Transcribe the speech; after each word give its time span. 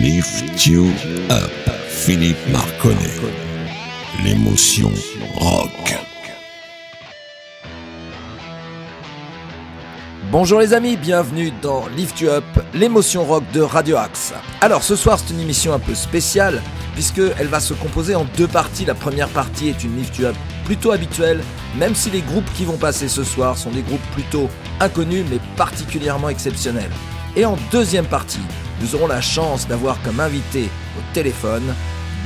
Lift 0.00 0.64
You 0.64 0.86
Up, 1.30 1.50
Philippe 1.86 2.38
Marconnet. 2.50 3.20
L'émotion 4.24 4.90
rock. 5.34 5.94
Bonjour 10.32 10.60
les 10.60 10.72
amis, 10.72 10.96
bienvenue 10.96 11.52
dans 11.60 11.86
Lift 11.88 12.18
You 12.18 12.30
Up, 12.30 12.44
l'émotion 12.72 13.26
rock 13.26 13.44
de 13.52 13.60
Radio 13.60 13.98
Axe. 13.98 14.32
Alors 14.62 14.82
ce 14.82 14.96
soir 14.96 15.18
c'est 15.18 15.34
une 15.34 15.40
émission 15.40 15.74
un 15.74 15.78
peu 15.78 15.94
spéciale 15.94 16.62
puisqu'elle 16.94 17.48
va 17.48 17.60
se 17.60 17.74
composer 17.74 18.14
en 18.14 18.24
deux 18.38 18.48
parties. 18.48 18.86
La 18.86 18.94
première 18.94 19.28
partie 19.28 19.68
est 19.68 19.84
une 19.84 19.98
Lift 19.98 20.16
You 20.16 20.28
Up 20.28 20.36
plutôt 20.64 20.92
habituelle, 20.92 21.42
même 21.76 21.94
si 21.94 22.08
les 22.08 22.22
groupes 22.22 22.50
qui 22.54 22.64
vont 22.64 22.78
passer 22.78 23.10
ce 23.10 23.22
soir 23.22 23.58
sont 23.58 23.70
des 23.70 23.82
groupes 23.82 24.10
plutôt 24.14 24.48
inconnus 24.80 25.26
mais 25.30 25.40
particulièrement 25.58 26.30
exceptionnels. 26.30 26.90
Et 27.36 27.44
en 27.44 27.58
deuxième 27.70 28.06
partie, 28.06 28.40
nous 28.80 28.94
aurons 28.94 29.06
la 29.06 29.20
chance 29.20 29.68
d'avoir 29.68 30.00
comme 30.02 30.20
invité 30.20 30.68
au 30.98 31.14
téléphone 31.14 31.74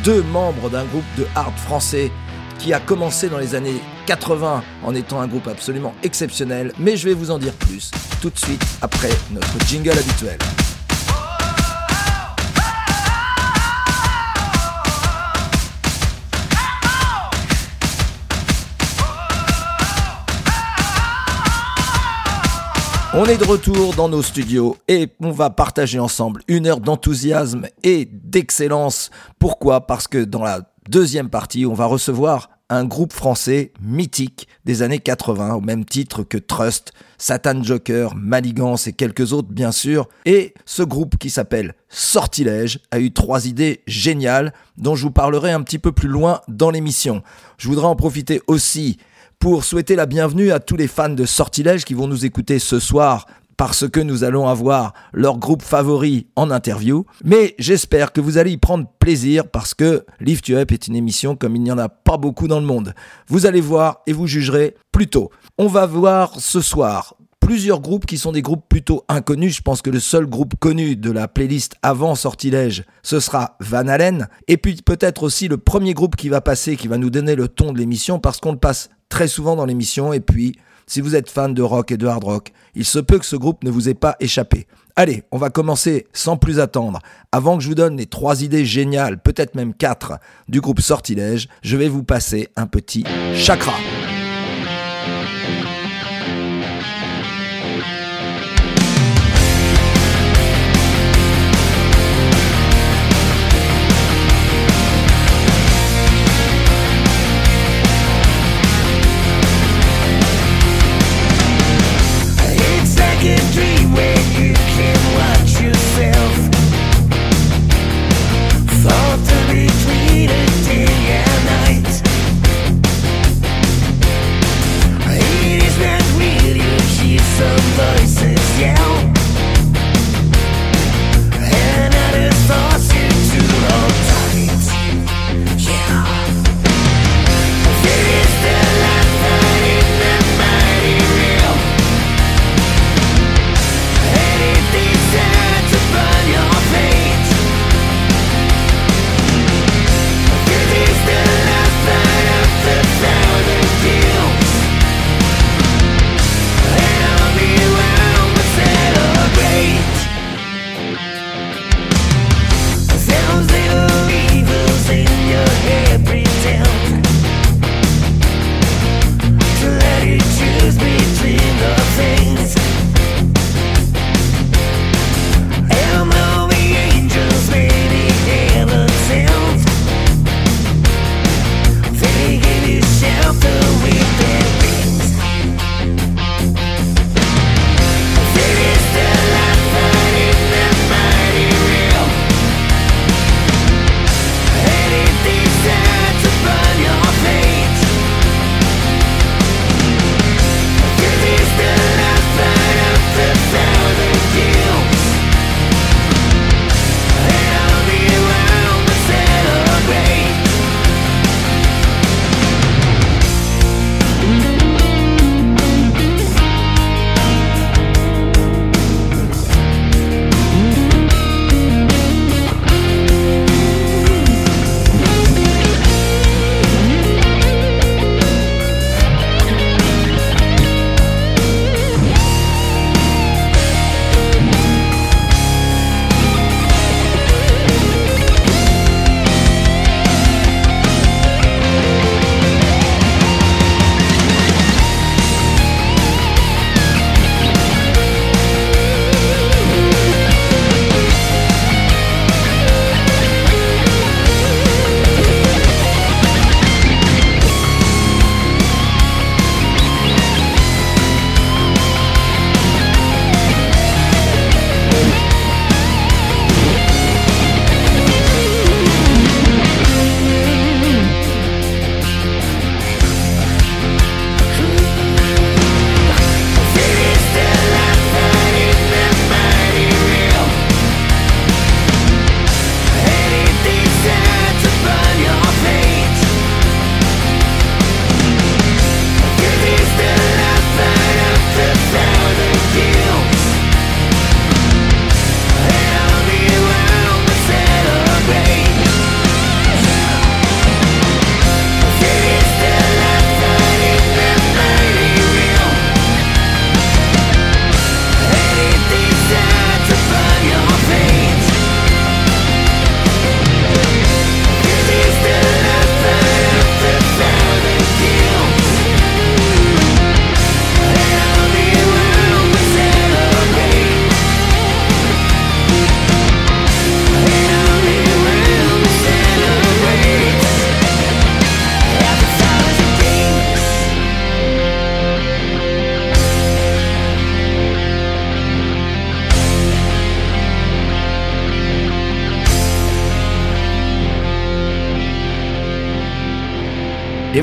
deux 0.04 0.22
membres 0.22 0.70
d'un 0.70 0.84
groupe 0.84 1.04
de 1.16 1.26
hard 1.34 1.56
français 1.56 2.10
qui 2.58 2.72
a 2.72 2.80
commencé 2.80 3.28
dans 3.28 3.38
les 3.38 3.54
années 3.54 3.80
80 4.06 4.62
en 4.84 4.94
étant 4.94 5.20
un 5.20 5.26
groupe 5.26 5.48
absolument 5.48 5.94
exceptionnel, 6.02 6.72
mais 6.78 6.96
je 6.96 7.08
vais 7.08 7.14
vous 7.14 7.30
en 7.30 7.38
dire 7.38 7.54
plus 7.54 7.90
tout 8.20 8.30
de 8.30 8.38
suite 8.38 8.64
après 8.82 9.10
notre 9.32 9.58
jingle 9.66 9.98
habituel. 9.98 10.38
On 23.16 23.26
est 23.26 23.36
de 23.36 23.44
retour 23.44 23.94
dans 23.94 24.08
nos 24.08 24.22
studios 24.22 24.76
et 24.88 25.08
on 25.20 25.30
va 25.30 25.48
partager 25.48 26.00
ensemble 26.00 26.42
une 26.48 26.66
heure 26.66 26.80
d'enthousiasme 26.80 27.68
et 27.84 28.08
d'excellence. 28.10 29.12
Pourquoi? 29.38 29.86
Parce 29.86 30.08
que 30.08 30.18
dans 30.18 30.42
la 30.42 30.62
deuxième 30.88 31.30
partie, 31.30 31.64
on 31.64 31.74
va 31.74 31.86
recevoir 31.86 32.50
un 32.70 32.84
groupe 32.84 33.12
français 33.12 33.72
mythique 33.80 34.48
des 34.64 34.82
années 34.82 34.98
80, 34.98 35.54
au 35.54 35.60
même 35.60 35.84
titre 35.84 36.24
que 36.24 36.38
Trust, 36.38 36.92
Satan 37.16 37.62
Joker, 37.62 38.16
Maligance 38.16 38.88
et 38.88 38.92
quelques 38.92 39.32
autres 39.32 39.48
bien 39.48 39.70
sûr. 39.70 40.08
Et 40.24 40.52
ce 40.64 40.82
groupe 40.82 41.16
qui 41.16 41.30
s'appelle 41.30 41.74
Sortilège 41.88 42.80
a 42.90 42.98
eu 42.98 43.12
trois 43.12 43.46
idées 43.46 43.82
géniales 43.86 44.52
dont 44.76 44.96
je 44.96 45.04
vous 45.04 45.12
parlerai 45.12 45.52
un 45.52 45.62
petit 45.62 45.78
peu 45.78 45.92
plus 45.92 46.08
loin 46.08 46.40
dans 46.48 46.70
l'émission. 46.70 47.22
Je 47.58 47.68
voudrais 47.68 47.86
en 47.86 47.94
profiter 47.94 48.42
aussi 48.48 48.98
pour 49.44 49.62
souhaiter 49.62 49.94
la 49.94 50.06
bienvenue 50.06 50.52
à 50.52 50.58
tous 50.58 50.74
les 50.74 50.88
fans 50.88 51.10
de 51.10 51.26
Sortilège 51.26 51.84
qui 51.84 51.92
vont 51.92 52.06
nous 52.06 52.24
écouter 52.24 52.58
ce 52.58 52.80
soir 52.80 53.26
parce 53.58 53.86
que 53.86 54.00
nous 54.00 54.24
allons 54.24 54.48
avoir 54.48 54.94
leur 55.12 55.36
groupe 55.36 55.60
favori 55.60 56.28
en 56.34 56.50
interview. 56.50 57.04
Mais 57.24 57.54
j'espère 57.58 58.14
que 58.14 58.22
vous 58.22 58.38
allez 58.38 58.52
y 58.52 58.56
prendre 58.56 58.88
plaisir 58.98 59.46
parce 59.46 59.74
que 59.74 60.06
Lift 60.18 60.48
You 60.48 60.56
Up 60.56 60.72
est 60.72 60.88
une 60.88 60.96
émission 60.96 61.36
comme 61.36 61.56
il 61.56 61.62
n'y 61.62 61.70
en 61.70 61.76
a 61.76 61.90
pas 61.90 62.16
beaucoup 62.16 62.48
dans 62.48 62.58
le 62.58 62.64
monde. 62.64 62.94
Vous 63.28 63.44
allez 63.44 63.60
voir 63.60 64.00
et 64.06 64.14
vous 64.14 64.26
jugerez 64.26 64.76
plus 64.92 65.08
tôt. 65.08 65.30
On 65.58 65.66
va 65.66 65.84
voir 65.84 66.40
ce 66.40 66.62
soir 66.62 67.14
plusieurs 67.44 67.80
groupes 67.80 68.06
qui 68.06 68.16
sont 68.16 68.32
des 68.32 68.40
groupes 68.40 68.64
plutôt 68.66 69.04
inconnus. 69.08 69.56
Je 69.56 69.62
pense 69.62 69.82
que 69.82 69.90
le 69.90 70.00
seul 70.00 70.24
groupe 70.24 70.54
connu 70.58 70.96
de 70.96 71.10
la 71.10 71.28
playlist 71.28 71.74
avant 71.82 72.14
Sortilège, 72.14 72.84
ce 73.02 73.20
sera 73.20 73.56
Van 73.60 73.86
Halen. 73.86 74.28
Et 74.48 74.56
puis 74.56 74.76
peut-être 74.82 75.22
aussi 75.22 75.48
le 75.48 75.58
premier 75.58 75.92
groupe 75.92 76.16
qui 76.16 76.30
va 76.30 76.40
passer, 76.40 76.76
qui 76.76 76.88
va 76.88 76.96
nous 76.96 77.10
donner 77.10 77.34
le 77.34 77.48
ton 77.48 77.74
de 77.74 77.78
l'émission 77.78 78.18
parce 78.18 78.40
qu'on 78.40 78.52
le 78.52 78.58
passe 78.58 78.88
très 79.08 79.28
souvent 79.28 79.56
dans 79.56 79.66
l'émission. 79.66 80.12
Et 80.12 80.20
puis, 80.20 80.56
si 80.86 81.00
vous 81.00 81.16
êtes 81.16 81.30
fan 81.30 81.54
de 81.54 81.62
rock 81.62 81.92
et 81.92 81.96
de 81.96 82.06
hard 82.06 82.24
rock, 82.24 82.52
il 82.74 82.84
se 82.84 82.98
peut 82.98 83.18
que 83.18 83.26
ce 83.26 83.36
groupe 83.36 83.64
ne 83.64 83.70
vous 83.70 83.88
ait 83.88 83.94
pas 83.94 84.16
échappé. 84.20 84.66
Allez, 84.96 85.24
on 85.32 85.38
va 85.38 85.50
commencer 85.50 86.06
sans 86.12 86.36
plus 86.36 86.60
attendre. 86.60 87.00
Avant 87.32 87.56
que 87.56 87.64
je 87.64 87.68
vous 87.68 87.74
donne 87.74 87.96
les 87.96 88.06
trois 88.06 88.42
idées 88.42 88.64
géniales, 88.64 89.20
peut-être 89.20 89.56
même 89.56 89.74
quatre, 89.74 90.18
du 90.48 90.60
groupe 90.60 90.80
Sortilège, 90.80 91.48
je 91.62 91.76
vais 91.76 91.88
vous 91.88 92.04
passer 92.04 92.48
un 92.54 92.66
petit 92.66 93.04
chakra. 93.34 93.74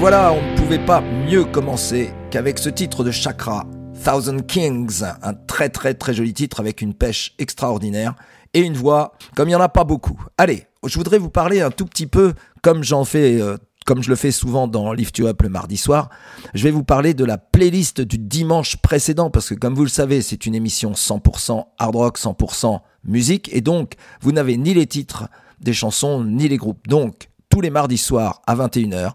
Voilà, 0.01 0.33
on 0.33 0.41
ne 0.41 0.57
pouvait 0.57 0.83
pas 0.83 0.99
mieux 0.99 1.45
commencer 1.45 2.11
qu'avec 2.31 2.57
ce 2.57 2.69
titre 2.69 3.03
de 3.03 3.11
Chakra, 3.11 3.67
Thousand 4.03 4.39
Kings, 4.39 5.03
un 5.21 5.35
très 5.35 5.69
très 5.69 5.93
très 5.93 6.15
joli 6.15 6.33
titre 6.33 6.59
avec 6.59 6.81
une 6.81 6.95
pêche 6.95 7.35
extraordinaire 7.37 8.15
et 8.55 8.61
une 8.61 8.73
voix 8.73 9.13
comme 9.35 9.47
il 9.47 9.51
n'y 9.51 9.55
en 9.55 9.61
a 9.61 9.69
pas 9.69 9.83
beaucoup. 9.83 10.19
Allez, 10.39 10.65
je 10.83 10.97
voudrais 10.97 11.19
vous 11.19 11.29
parler 11.29 11.61
un 11.61 11.69
tout 11.69 11.85
petit 11.85 12.07
peu, 12.07 12.33
comme 12.63 12.83
j'en 12.83 13.05
fais, 13.05 13.39
euh, 13.39 13.57
comme 13.85 14.01
je 14.01 14.09
le 14.09 14.15
fais 14.15 14.31
souvent 14.31 14.67
dans 14.67 14.91
Lift 14.91 15.19
You 15.19 15.27
Up 15.27 15.43
le 15.43 15.49
mardi 15.49 15.77
soir, 15.77 16.09
je 16.55 16.63
vais 16.63 16.71
vous 16.71 16.83
parler 16.83 17.13
de 17.13 17.23
la 17.23 17.37
playlist 17.37 18.01
du 18.01 18.17
dimanche 18.17 18.77
précédent, 18.77 19.29
parce 19.29 19.49
que 19.49 19.53
comme 19.53 19.75
vous 19.75 19.83
le 19.83 19.87
savez, 19.87 20.23
c'est 20.23 20.47
une 20.47 20.55
émission 20.55 20.93
100% 20.93 21.63
hard 21.77 21.95
rock, 21.95 22.17
100% 22.17 22.79
musique, 23.03 23.53
et 23.53 23.61
donc 23.61 23.93
vous 24.21 24.31
n'avez 24.31 24.57
ni 24.57 24.73
les 24.73 24.87
titres 24.87 25.29
des 25.59 25.73
chansons, 25.73 26.23
ni 26.23 26.47
les 26.47 26.57
groupes. 26.57 26.87
Donc, 26.87 27.29
tous 27.49 27.61
les 27.61 27.69
mardis 27.69 27.99
soirs 27.99 28.41
à 28.47 28.55
21h, 28.55 29.11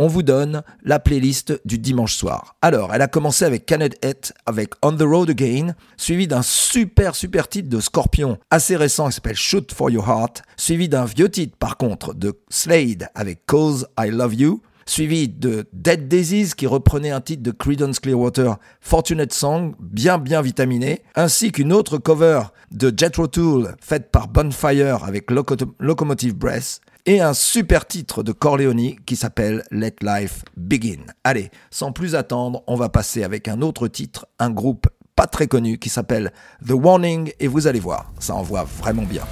on 0.00 0.06
vous 0.06 0.22
donne 0.22 0.62
la 0.82 0.98
playlist 0.98 1.60
du 1.66 1.78
dimanche 1.78 2.16
soir. 2.16 2.56
Alors, 2.62 2.94
elle 2.94 3.02
a 3.02 3.06
commencé 3.06 3.44
avec 3.44 3.66
Canet 3.66 4.02
Het 4.02 4.32
avec 4.46 4.72
On 4.82 4.96
the 4.96 5.02
Road 5.02 5.28
Again, 5.28 5.74
suivi 5.98 6.26
d'un 6.26 6.40
super 6.40 7.14
super 7.14 7.48
titre 7.48 7.68
de 7.68 7.80
Scorpion 7.80 8.38
assez 8.50 8.76
récent 8.76 9.08
qui 9.08 9.16
s'appelle 9.16 9.36
Shoot 9.36 9.70
for 9.72 9.90
Your 9.90 10.08
Heart, 10.08 10.42
suivi 10.56 10.88
d'un 10.88 11.04
vieux 11.04 11.28
titre 11.28 11.54
par 11.58 11.76
contre 11.76 12.14
de 12.14 12.32
Slade 12.48 13.08
avec 13.14 13.44
Cause 13.44 13.88
I 13.98 14.08
Love 14.08 14.34
You, 14.34 14.62
suivi 14.86 15.28
de 15.28 15.66
Dead 15.74 16.08
Daisies 16.08 16.52
qui 16.56 16.66
reprenait 16.66 17.10
un 17.10 17.20
titre 17.20 17.42
de 17.42 17.50
Creedence 17.50 18.00
Clearwater, 18.00 18.56
Fortunate 18.80 19.34
Song, 19.34 19.74
bien 19.80 20.16
bien 20.16 20.40
vitaminé, 20.40 21.02
ainsi 21.14 21.52
qu'une 21.52 21.74
autre 21.74 21.98
cover 21.98 22.44
de 22.70 22.90
Jethro 22.96 23.26
Tull 23.26 23.74
faite 23.82 24.10
par 24.10 24.28
Bonfire 24.28 25.04
avec 25.04 25.30
Locomotive 25.30 26.36
Breath, 26.36 26.80
et 27.06 27.20
un 27.20 27.34
super 27.34 27.86
titre 27.86 28.22
de 28.22 28.32
Corleone 28.32 28.96
qui 29.06 29.16
s'appelle 29.16 29.64
Let 29.70 29.96
Life 30.02 30.42
Begin. 30.56 31.04
Allez, 31.24 31.50
sans 31.70 31.92
plus 31.92 32.14
attendre, 32.14 32.62
on 32.66 32.76
va 32.76 32.88
passer 32.88 33.24
avec 33.24 33.48
un 33.48 33.62
autre 33.62 33.88
titre, 33.88 34.26
un 34.38 34.50
groupe 34.50 34.88
pas 35.16 35.26
très 35.26 35.46
connu 35.46 35.78
qui 35.78 35.88
s'appelle 35.88 36.32
The 36.66 36.72
Warning 36.72 37.32
et 37.40 37.48
vous 37.48 37.66
allez 37.66 37.80
voir, 37.80 38.10
ça 38.18 38.34
envoie 38.34 38.64
vraiment 38.64 39.02
bien. 39.02 39.22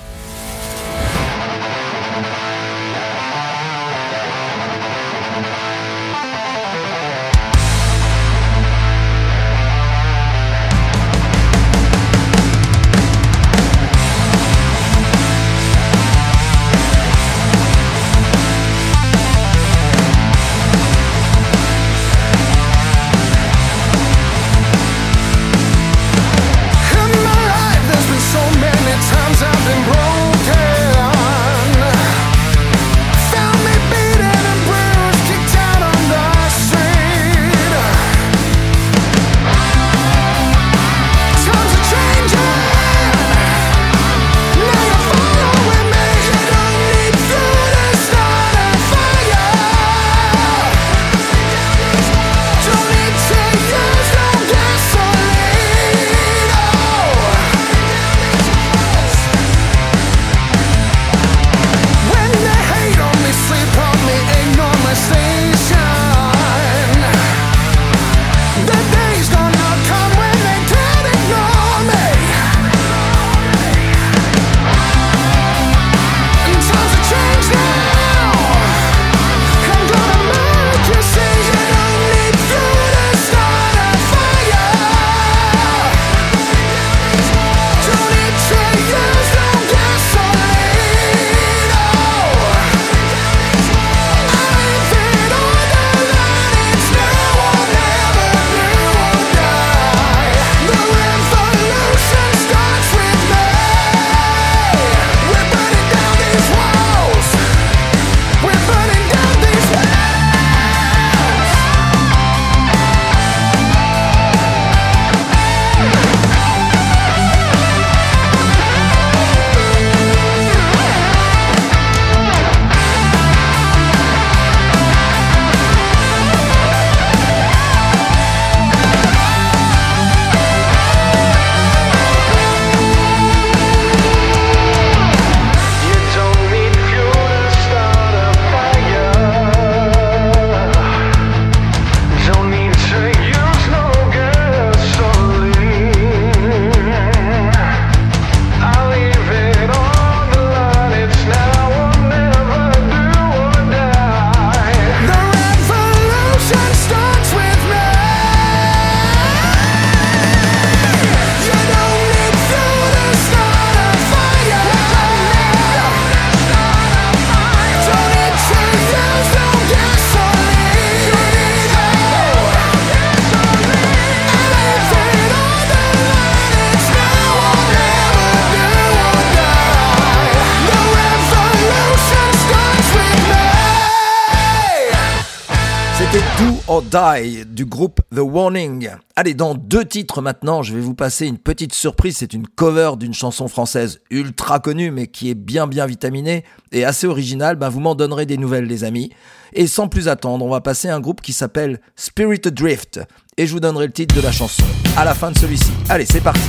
Du 187.19 187.65
groupe 187.65 188.01
The 188.15 188.21
Warning. 188.21 188.91
Allez, 189.17 189.35
dans 189.35 189.57
deux 189.57 189.85
titres 189.85 190.23
maintenant, 190.23 190.63
je 190.63 190.73
vais 190.73 190.81
vous 190.81 190.95
passer 190.95 191.27
une 191.27 191.39
petite 191.39 191.75
surprise. 191.75 192.19
C'est 192.19 192.33
une 192.33 192.47
cover 192.47 192.93
d'une 192.97 193.13
chanson 193.13 193.49
française 193.49 194.01
ultra 194.11 194.61
connue, 194.61 194.93
mais 194.93 195.09
qui 195.09 195.29
est 195.29 195.35
bien 195.35 195.67
bien 195.67 195.87
vitaminée 195.87 196.45
et 196.71 196.85
assez 196.85 197.09
originale. 197.09 197.57
Ben, 197.57 197.71
vous 197.71 197.81
m'en 197.81 197.97
donnerez 197.97 198.25
des 198.25 198.37
nouvelles, 198.37 198.67
les 198.67 198.85
amis. 198.85 199.11
Et 199.53 199.67
sans 199.67 199.89
plus 199.89 200.07
attendre, 200.07 200.45
on 200.45 200.49
va 200.49 200.61
passer 200.61 200.89
un 200.89 201.01
groupe 201.01 201.21
qui 201.21 201.33
s'appelle 201.33 201.81
Spirit 201.97 202.41
Drift. 202.41 203.01
Et 203.37 203.47
je 203.49 203.53
vous 203.53 203.61
donnerai 203.61 203.87
le 203.87 203.93
titre 203.93 204.15
de 204.15 204.21
la 204.21 204.33
chanson 204.33 204.63
à 204.97 205.05
la 205.05 205.15
fin 205.15 205.33
de 205.33 205.39
celui-ci. 205.39 205.73
Allez, 205.89 206.07
c'est 206.07 206.21
parti. 206.21 206.49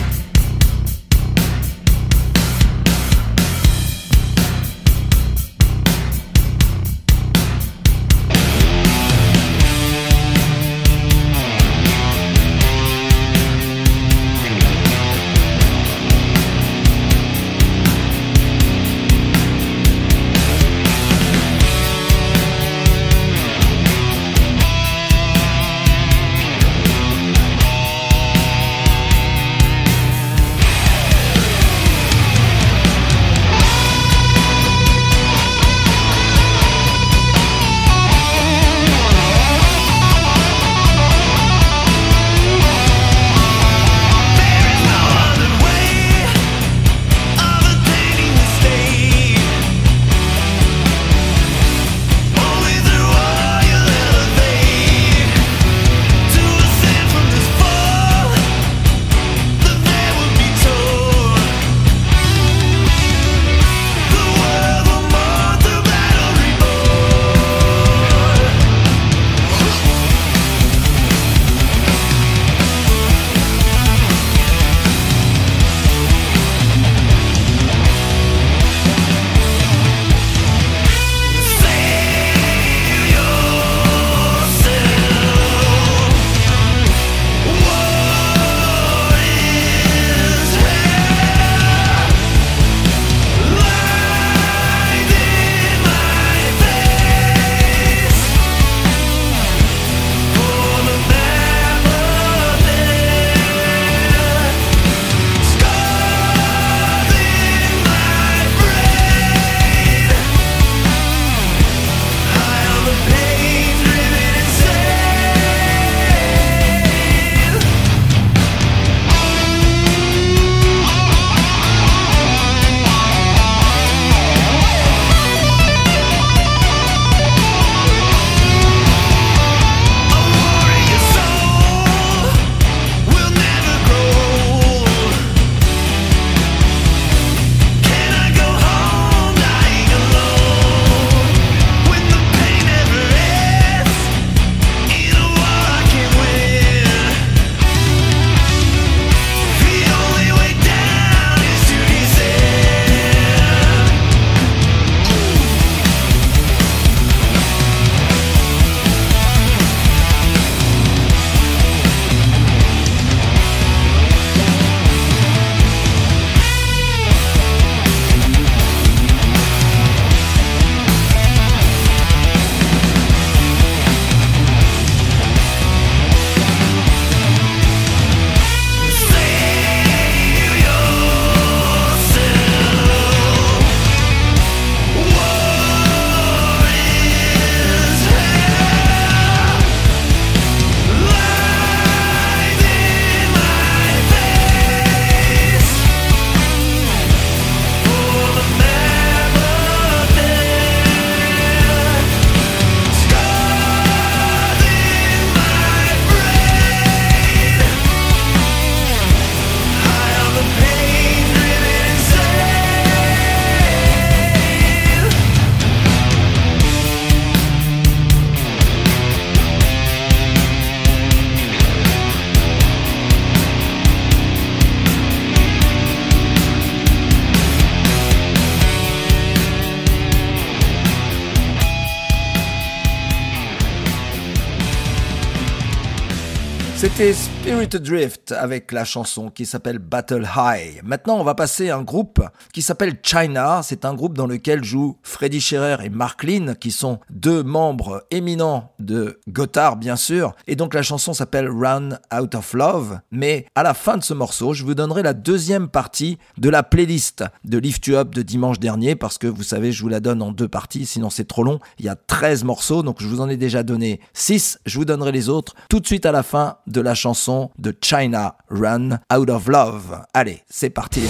C'était 237.00 237.14
Spirit 237.50 237.80
Drift 237.80 238.32
avec 238.32 238.72
la 238.72 238.86
chanson 238.86 239.32
qui 239.32 239.48
s'appelle 239.48 239.80
Battle 239.80 240.24
High. 240.36 240.84
Maintenant, 240.84 241.18
on 241.18 241.24
va 241.24 241.34
passer 241.34 241.72
à 241.72 241.78
un 241.78 241.82
groupe 241.82 242.22
qui 242.54 242.62
s'appelle 242.62 243.00
China. 243.02 243.62
C'est 243.64 243.86
un 243.86 243.96
groupe 243.96 244.16
dans 244.16 244.28
lequel 244.28 244.64
jouent 244.64 244.98
Freddy 245.02 245.42
Scherer 245.42 245.78
et 245.84 245.90
Mark 245.90 246.22
Lynn, 246.24 246.56
qui 246.56 246.70
sont 246.70 247.00
deux 247.10 247.42
membres 247.42 248.06
éminents 248.12 248.72
de 248.78 249.20
Gotthard, 249.28 249.78
bien 249.78 249.96
sûr. 249.96 250.36
Et 250.46 250.56
donc, 250.56 250.76
la 250.76 250.84
chanson 250.84 251.12
s'appelle 251.12 251.50
Run 251.50 251.98
Out 252.14 252.36
of 252.36 252.54
Love. 252.54 253.00
Mais 253.10 253.48
à 253.56 253.64
la 253.64 253.74
fin 253.74 253.98
de 253.98 254.04
ce 254.04 254.14
morceau, 254.14 254.54
je 254.54 254.64
vous 254.64 254.76
donnerai 254.76 255.02
la 255.02 255.14
deuxième 255.14 255.70
partie 255.70 256.20
de 256.38 256.50
la 256.50 256.62
playlist 256.62 257.24
de 257.46 257.58
Lift 257.58 257.88
You 257.88 257.96
Up 257.96 258.14
de 258.14 258.22
dimanche 258.22 258.60
dernier, 258.60 258.96
parce 258.96 259.18
que 259.18 259.26
vous 259.26 259.42
savez, 259.42 259.72
je 259.72 259.82
vous 259.82 259.90
la 259.90 260.02
donne 260.02 260.22
en 260.22 260.32
deux 260.32 260.48
parties, 260.48 260.86
sinon 260.86 261.10
c'est 261.10 261.28
trop 261.28 261.44
long. 261.44 261.58
Il 261.80 261.86
y 261.86 261.90
a 261.90 261.96
13 261.96 262.44
morceaux, 262.44 262.84
donc 262.84 262.98
je 263.02 263.08
vous 263.08 263.22
en 263.22 263.30
ai 263.30 263.38
déjà 263.38 263.64
donné 263.64 264.02
6. 264.14 264.60
Je 264.68 264.78
vous 264.78 264.86
donnerai 264.86 265.12
les 265.12 265.30
autres 265.30 265.56
tout 265.68 265.80
de 265.80 265.88
suite 265.88 266.06
à 266.06 266.12
la 266.12 266.22
fin 266.22 266.58
de 266.68 266.80
la 266.80 266.94
chanson 266.94 267.39
de 267.58 267.76
China 267.82 268.36
Run 268.50 269.00
Out 269.14 269.30
of 269.30 269.48
Love. 269.48 270.06
Allez, 270.14 270.44
c'est 270.50 270.70
parti. 270.70 271.02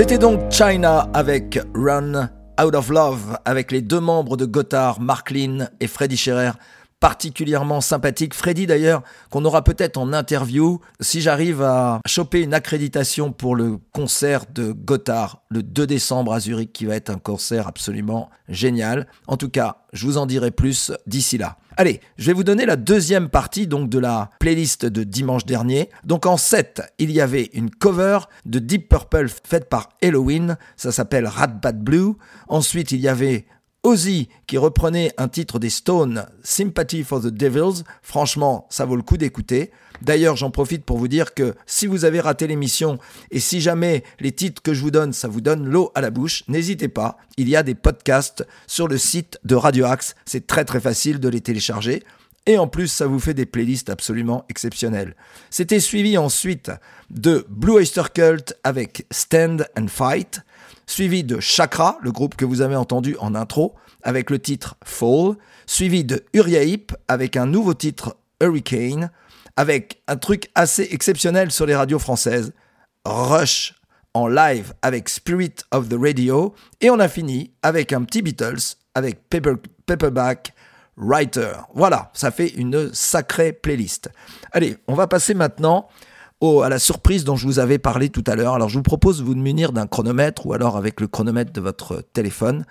C'était 0.00 0.16
donc 0.16 0.50
China 0.50 1.10
avec 1.12 1.60
Run 1.74 2.30
Out 2.58 2.74
of 2.74 2.88
Love 2.88 3.36
avec 3.44 3.70
les 3.70 3.82
deux 3.82 4.00
membres 4.00 4.38
de 4.38 4.46
Gotthard, 4.46 4.98
Mark 4.98 5.30
Lynn 5.30 5.68
et 5.78 5.86
Freddy 5.86 6.16
Scherer 6.16 6.52
particulièrement 7.00 7.82
sympathique. 7.82 8.32
Freddy 8.32 8.66
d'ailleurs, 8.66 9.02
qu'on 9.30 9.44
aura 9.44 9.62
peut-être 9.62 9.98
en 9.98 10.14
interview 10.14 10.80
si 11.00 11.20
j'arrive 11.20 11.60
à 11.60 12.00
choper 12.06 12.40
une 12.40 12.54
accréditation 12.54 13.30
pour 13.30 13.54
le 13.54 13.76
concert 13.92 14.44
de 14.50 14.72
Gotthard 14.72 15.42
le 15.50 15.62
2 15.62 15.86
décembre 15.86 16.32
à 16.32 16.40
Zurich, 16.40 16.72
qui 16.72 16.86
va 16.86 16.94
être 16.96 17.10
un 17.10 17.18
concert 17.18 17.68
absolument 17.68 18.30
génial. 18.48 19.06
En 19.26 19.36
tout 19.36 19.50
cas, 19.50 19.78
je 19.92 20.06
vous 20.06 20.16
en 20.16 20.24
dirai 20.24 20.50
plus 20.50 20.92
d'ici 21.06 21.36
là. 21.36 21.58
Allez, 21.80 22.02
je 22.18 22.26
vais 22.26 22.34
vous 22.34 22.44
donner 22.44 22.66
la 22.66 22.76
deuxième 22.76 23.30
partie 23.30 23.66
donc 23.66 23.88
de 23.88 23.98
la 23.98 24.28
playlist 24.38 24.84
de 24.84 25.02
dimanche 25.02 25.46
dernier. 25.46 25.88
Donc 26.04 26.26
en 26.26 26.36
7, 26.36 26.82
il 26.98 27.10
y 27.10 27.22
avait 27.22 27.48
une 27.54 27.70
cover 27.70 28.18
de 28.44 28.58
Deep 28.58 28.90
Purple 28.90 29.28
faite 29.28 29.70
par 29.70 29.88
Halloween, 30.02 30.58
ça 30.76 30.92
s'appelle 30.92 31.26
Rat 31.26 31.46
Bad 31.46 31.82
Blue. 31.82 32.16
Ensuite, 32.48 32.92
il 32.92 33.00
y 33.00 33.08
avait 33.08 33.46
Ozzy 33.82 34.28
qui 34.46 34.58
reprenait 34.58 35.14
un 35.16 35.28
titre 35.28 35.58
des 35.58 35.70
Stones, 35.70 36.26
Sympathy 36.42 37.02
for 37.02 37.22
the 37.22 37.28
Devils. 37.28 37.82
Franchement, 38.02 38.66
ça 38.68 38.84
vaut 38.84 38.96
le 38.96 39.02
coup 39.02 39.16
d'écouter. 39.16 39.70
D'ailleurs, 40.02 40.36
j'en 40.36 40.50
profite 40.50 40.84
pour 40.84 40.98
vous 40.98 41.08
dire 41.08 41.34
que 41.34 41.54
si 41.66 41.86
vous 41.86 42.04
avez 42.04 42.20
raté 42.20 42.46
l'émission 42.46 42.98
et 43.30 43.40
si 43.40 43.60
jamais 43.60 44.02
les 44.18 44.32
titres 44.32 44.62
que 44.62 44.74
je 44.74 44.80
vous 44.80 44.90
donne, 44.90 45.12
ça 45.12 45.28
vous 45.28 45.40
donne 45.40 45.68
l'eau 45.68 45.90
à 45.94 46.00
la 46.00 46.10
bouche, 46.10 46.44
n'hésitez 46.48 46.88
pas. 46.88 47.18
Il 47.36 47.48
y 47.48 47.56
a 47.56 47.62
des 47.62 47.74
podcasts 47.74 48.46
sur 48.66 48.88
le 48.88 48.98
site 48.98 49.38
de 49.44 49.54
Radio 49.54 49.86
Axe. 49.86 50.14
C'est 50.24 50.46
très 50.46 50.64
très 50.64 50.80
facile 50.80 51.20
de 51.20 51.28
les 51.28 51.40
télécharger. 51.40 52.02
Et 52.46 52.56
en 52.56 52.66
plus, 52.66 52.88
ça 52.88 53.06
vous 53.06 53.20
fait 53.20 53.34
des 53.34 53.46
playlists 53.46 53.90
absolument 53.90 54.44
exceptionnelles. 54.48 55.14
C'était 55.50 55.80
suivi 55.80 56.16
ensuite 56.16 56.70
de 57.10 57.46
Blue 57.50 57.74
Oyster 57.74 58.04
Cult 58.14 58.56
avec 58.64 59.06
Stand 59.10 59.66
and 59.78 59.88
Fight 59.88 60.40
suivi 60.90 61.22
de 61.22 61.38
Chakra, 61.40 61.98
le 62.02 62.10
groupe 62.10 62.34
que 62.34 62.44
vous 62.44 62.60
avez 62.60 62.76
entendu 62.76 63.16
en 63.20 63.34
intro, 63.34 63.74
avec 64.02 64.28
le 64.28 64.38
titre 64.38 64.76
Fall, 64.84 65.36
suivi 65.66 66.04
de 66.04 66.24
Uriah 66.34 66.64
Heep 66.64 66.92
avec 67.06 67.36
un 67.36 67.46
nouveau 67.46 67.74
titre 67.74 68.16
Hurricane, 68.40 69.10
avec 69.60 70.02
un 70.08 70.16
truc 70.16 70.48
assez 70.54 70.88
exceptionnel 70.90 71.50
sur 71.50 71.66
les 71.66 71.76
radios 71.76 71.98
françaises. 71.98 72.54
Rush 73.04 73.74
en 74.14 74.26
live 74.26 74.72
avec 74.80 75.10
Spirit 75.10 75.52
of 75.70 75.90
the 75.90 75.96
Radio. 76.00 76.54
Et 76.80 76.88
on 76.88 76.98
a 76.98 77.08
fini 77.08 77.52
avec 77.62 77.92
un 77.92 78.04
petit 78.04 78.22
Beatles 78.22 78.78
avec 78.94 79.28
Paperback 79.84 80.54
Writer. 80.96 81.52
Voilà, 81.74 82.10
ça 82.14 82.30
fait 82.30 82.48
une 82.48 82.94
sacrée 82.94 83.52
playlist. 83.52 84.08
Allez, 84.52 84.78
on 84.88 84.94
va 84.94 85.06
passer 85.06 85.34
maintenant 85.34 85.88
à 86.64 86.70
la 86.70 86.78
surprise 86.78 87.24
dont 87.24 87.36
je 87.36 87.46
vous 87.46 87.58
avais 87.58 87.78
parlé 87.78 88.08
tout 88.08 88.24
à 88.28 88.36
l'heure. 88.36 88.54
Alors 88.54 88.70
je 88.70 88.78
vous 88.78 88.82
propose 88.82 89.18
de 89.18 89.24
vous 89.24 89.34
munir 89.34 89.72
d'un 89.72 89.86
chronomètre 89.86 90.46
ou 90.46 90.54
alors 90.54 90.78
avec 90.78 91.02
le 91.02 91.06
chronomètre 91.06 91.52
de 91.52 91.60
votre 91.60 92.02
téléphone 92.14 92.64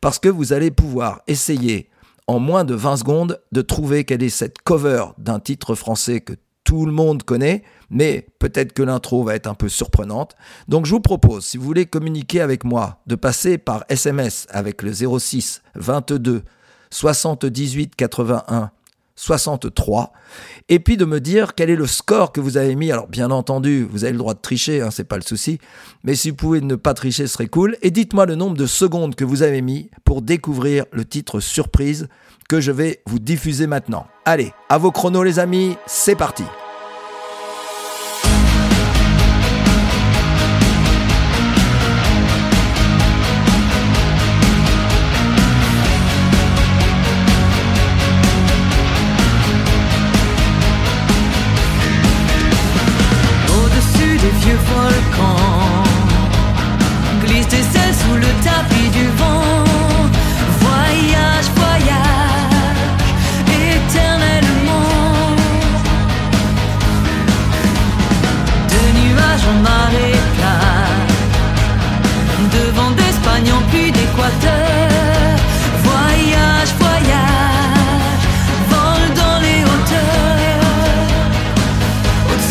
parce 0.00 0.18
que 0.18 0.28
vous 0.28 0.52
allez 0.52 0.72
pouvoir 0.72 1.20
essayer 1.28 1.88
en 2.26 2.38
moins 2.38 2.64
de 2.64 2.74
20 2.74 2.98
secondes 2.98 3.40
de 3.52 3.62
trouver 3.62 4.04
quelle 4.04 4.22
est 4.22 4.28
cette 4.28 4.62
cover 4.62 5.06
d'un 5.18 5.40
titre 5.40 5.74
français 5.74 6.20
que 6.20 6.34
tout 6.64 6.86
le 6.86 6.92
monde 6.92 7.24
connaît, 7.24 7.64
mais 7.90 8.26
peut-être 8.38 8.72
que 8.72 8.82
l'intro 8.82 9.24
va 9.24 9.34
être 9.34 9.46
un 9.46 9.54
peu 9.54 9.68
surprenante. 9.68 10.36
Donc 10.68 10.86
je 10.86 10.92
vous 10.92 11.00
propose, 11.00 11.44
si 11.44 11.56
vous 11.56 11.64
voulez 11.64 11.86
communiquer 11.86 12.40
avec 12.40 12.64
moi, 12.64 13.00
de 13.06 13.16
passer 13.16 13.58
par 13.58 13.84
SMS 13.88 14.46
avec 14.50 14.82
le 14.82 14.92
06 14.92 15.62
22 15.74 16.42
78 16.90 17.96
81 17.96 18.70
63 19.22 20.12
et 20.68 20.80
puis 20.80 20.96
de 20.96 21.04
me 21.04 21.20
dire 21.20 21.54
quel 21.54 21.70
est 21.70 21.76
le 21.76 21.86
score 21.86 22.32
que 22.32 22.40
vous 22.40 22.56
avez 22.56 22.74
mis. 22.74 22.90
Alors 22.90 23.06
bien 23.06 23.30
entendu, 23.30 23.86
vous 23.88 24.02
avez 24.02 24.12
le 24.12 24.18
droit 24.18 24.34
de 24.34 24.40
tricher, 24.40 24.80
hein, 24.80 24.90
c'est 24.90 25.04
pas 25.04 25.16
le 25.16 25.22
souci, 25.22 25.58
mais 26.02 26.16
si 26.16 26.30
vous 26.30 26.36
pouvez 26.36 26.60
ne 26.60 26.74
pas 26.74 26.92
tricher, 26.92 27.26
ce 27.28 27.34
serait 27.34 27.46
cool. 27.46 27.76
Et 27.82 27.92
dites-moi 27.92 28.26
le 28.26 28.34
nombre 28.34 28.56
de 28.56 28.66
secondes 28.66 29.14
que 29.14 29.24
vous 29.24 29.42
avez 29.42 29.62
mis 29.62 29.90
pour 30.04 30.22
découvrir 30.22 30.86
le 30.90 31.04
titre 31.04 31.38
surprise 31.38 32.08
que 32.48 32.60
je 32.60 32.72
vais 32.72 33.00
vous 33.06 33.20
diffuser 33.20 33.68
maintenant. 33.68 34.06
Allez, 34.24 34.52
à 34.68 34.78
vos 34.78 34.90
chronos 34.90 35.22
les 35.22 35.38
amis, 35.38 35.76
c'est 35.86 36.16
parti. 36.16 36.44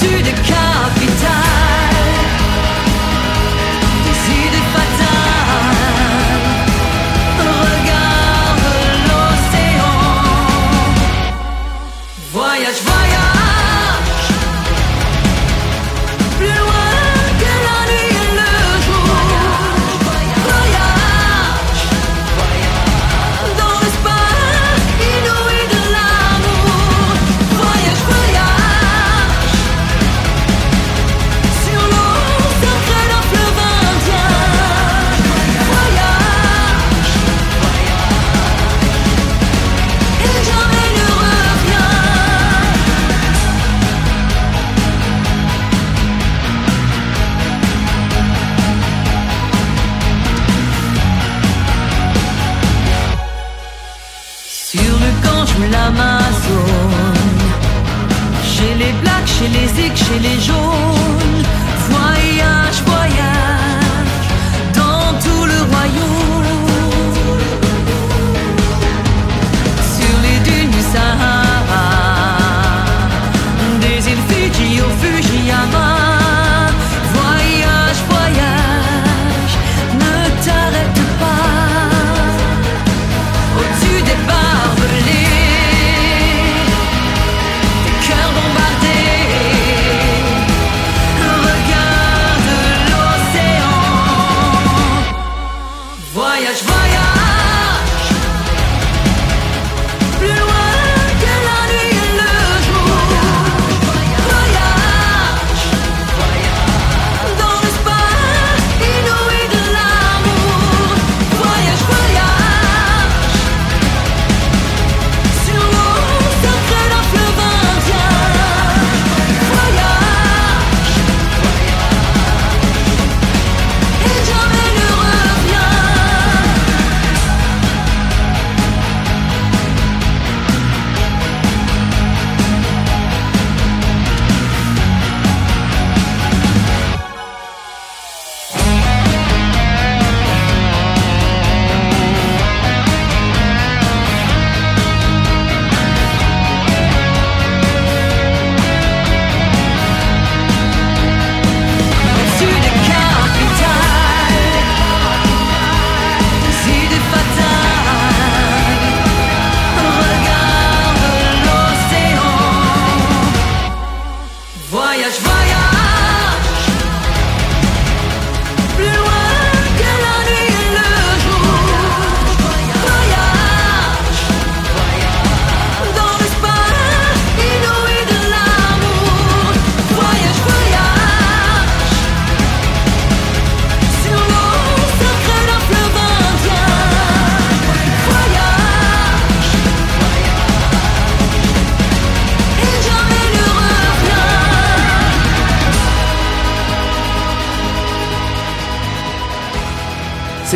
to 0.02 0.08
the 0.24 0.34
car. 0.50 0.71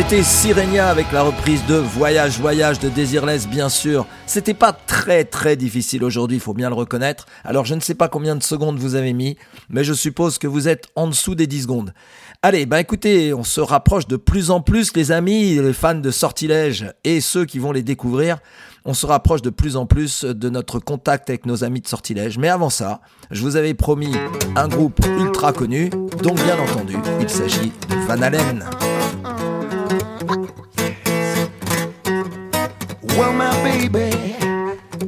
C'était 0.08 0.22
Sirenia 0.22 0.88
avec 0.88 1.10
la 1.10 1.22
reprise 1.22 1.66
de 1.66 1.74
Voyage, 1.74 2.38
Voyage 2.38 2.78
de 2.78 2.88
Désirless, 2.88 3.48
bien 3.48 3.68
sûr. 3.68 4.06
C'était 4.28 4.54
pas 4.54 4.72
très 4.72 5.24
très 5.24 5.56
difficile 5.56 6.04
aujourd'hui, 6.04 6.36
il 6.36 6.40
faut 6.40 6.54
bien 6.54 6.68
le 6.68 6.76
reconnaître. 6.76 7.26
Alors 7.42 7.64
je 7.64 7.74
ne 7.74 7.80
sais 7.80 7.96
pas 7.96 8.06
combien 8.06 8.36
de 8.36 8.42
secondes 8.44 8.78
vous 8.78 8.94
avez 8.94 9.12
mis, 9.12 9.36
mais 9.68 9.82
je 9.82 9.92
suppose 9.92 10.38
que 10.38 10.46
vous 10.46 10.68
êtes 10.68 10.86
en 10.94 11.08
dessous 11.08 11.34
des 11.34 11.48
10 11.48 11.62
secondes. 11.62 11.92
Allez, 12.40 12.66
bah 12.66 12.80
écoutez, 12.80 13.34
on 13.34 13.42
se 13.42 13.60
rapproche 13.60 14.06
de 14.06 14.14
plus 14.14 14.52
en 14.52 14.60
plus, 14.60 14.94
les 14.94 15.10
amis, 15.10 15.56
les 15.56 15.72
fans 15.72 15.96
de 15.96 16.10
Sortilège 16.12 16.86
et 17.02 17.20
ceux 17.20 17.44
qui 17.44 17.58
vont 17.58 17.72
les 17.72 17.82
découvrir. 17.82 18.38
On 18.84 18.94
se 18.94 19.06
rapproche 19.06 19.42
de 19.42 19.50
plus 19.50 19.76
en 19.76 19.86
plus 19.86 20.22
de 20.22 20.48
notre 20.48 20.78
contact 20.78 21.30
avec 21.30 21.46
nos 21.46 21.64
amis 21.64 21.80
de 21.80 21.88
Sortilège. 21.88 22.38
Mais 22.38 22.48
avant 22.48 22.70
ça, 22.70 23.00
je 23.32 23.42
vous 23.42 23.56
avais 23.56 23.74
promis 23.74 24.14
un 24.54 24.68
groupe 24.68 25.04
ultra 25.18 25.52
connu, 25.52 25.90
donc 26.22 26.36
bien 26.44 26.60
entendu, 26.60 26.96
il 27.20 27.28
s'agit 27.28 27.72
de 27.88 28.06
Van 28.06 28.22
Halen. 28.22 28.64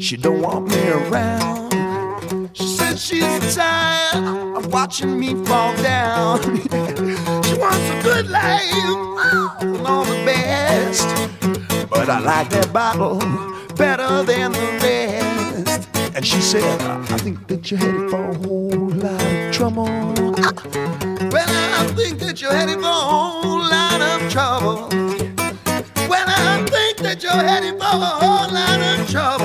She 0.09 0.17
don't 0.17 0.41
want 0.41 0.67
me 0.71 0.89
around. 0.89 2.49
She 2.55 2.67
said 2.67 2.99
she's 2.99 3.55
tired 3.55 4.57
of 4.57 4.73
watching 4.73 5.21
me 5.21 5.35
fall 5.45 5.77
down. 5.83 6.41
she 7.45 7.55
wants 7.61 7.91
a 7.91 8.01
good 8.03 8.31
life 8.31 9.61
and 9.61 9.87
all 9.87 10.05
the 10.07 10.23
best. 10.25 11.07
But 11.91 12.09
I 12.09 12.21
like 12.21 12.49
that 12.49 12.73
bottle 12.73 13.19
better 13.77 14.23
than 14.23 14.53
the 14.53 14.79
rest. 14.81 15.91
And 16.17 16.27
she 16.27 16.41
said, 16.41 16.81
I 16.81 17.19
think 17.19 17.47
that 17.49 17.71
you're 17.71 17.79
headed 17.79 18.09
for 18.09 18.31
a 18.31 18.35
whole 18.35 18.89
lot 18.89 19.23
of 19.23 19.53
trouble. 19.53 19.89
Well, 21.31 21.47
I 21.47 21.87
think 21.95 22.21
that 22.21 22.41
you're 22.41 22.51
headed 22.51 22.77
for 22.77 22.87
a 22.87 23.05
whole 23.11 23.59
lot 23.59 24.01
of 24.01 24.33
trouble. 24.33 24.89
Well, 26.09 26.27
I 26.27 26.65
think 26.71 26.99
that 26.99 27.23
you're 27.23 27.33
headed 27.33 27.75
for 27.75 27.85
a 27.85 28.11
whole 28.23 28.51
lot 28.51 28.81
of 28.81 29.11
trouble. 29.11 29.38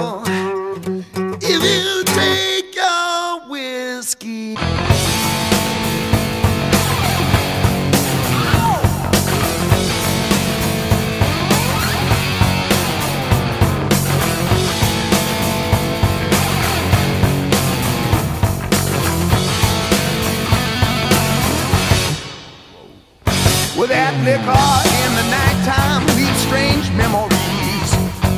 Liquor 24.23 24.71
in 25.03 25.12
the 25.19 25.25
nighttime 25.27 26.05
leaves 26.15 26.39
strange 26.47 26.88
memories. 26.95 27.89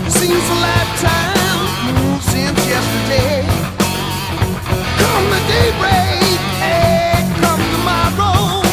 Seems 0.10 0.46
a 0.50 0.58
lifetime 0.58 1.62
since 2.22 2.58
yesterday. 2.66 3.46
Come 4.98 5.26
the 5.30 5.42
daybreak, 5.46 6.42
hey, 6.66 7.22
come 7.38 7.62
tomorrow. 7.76 8.66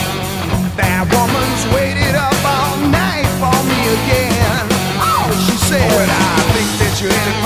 That 0.81 1.05
woman's 1.13 1.63
waited 1.77 2.17
up 2.17 2.41
all 2.49 2.81
night 2.89 3.29
for 3.37 3.59
me 3.69 3.81
again. 3.93 4.65
Oh, 4.97 5.29
she 5.45 5.57
said, 5.69 5.85
oh, 5.93 6.09
I 6.09 6.41
think 6.57 6.71
that 6.81 6.93
you're 6.97 7.13
headed 7.13 7.39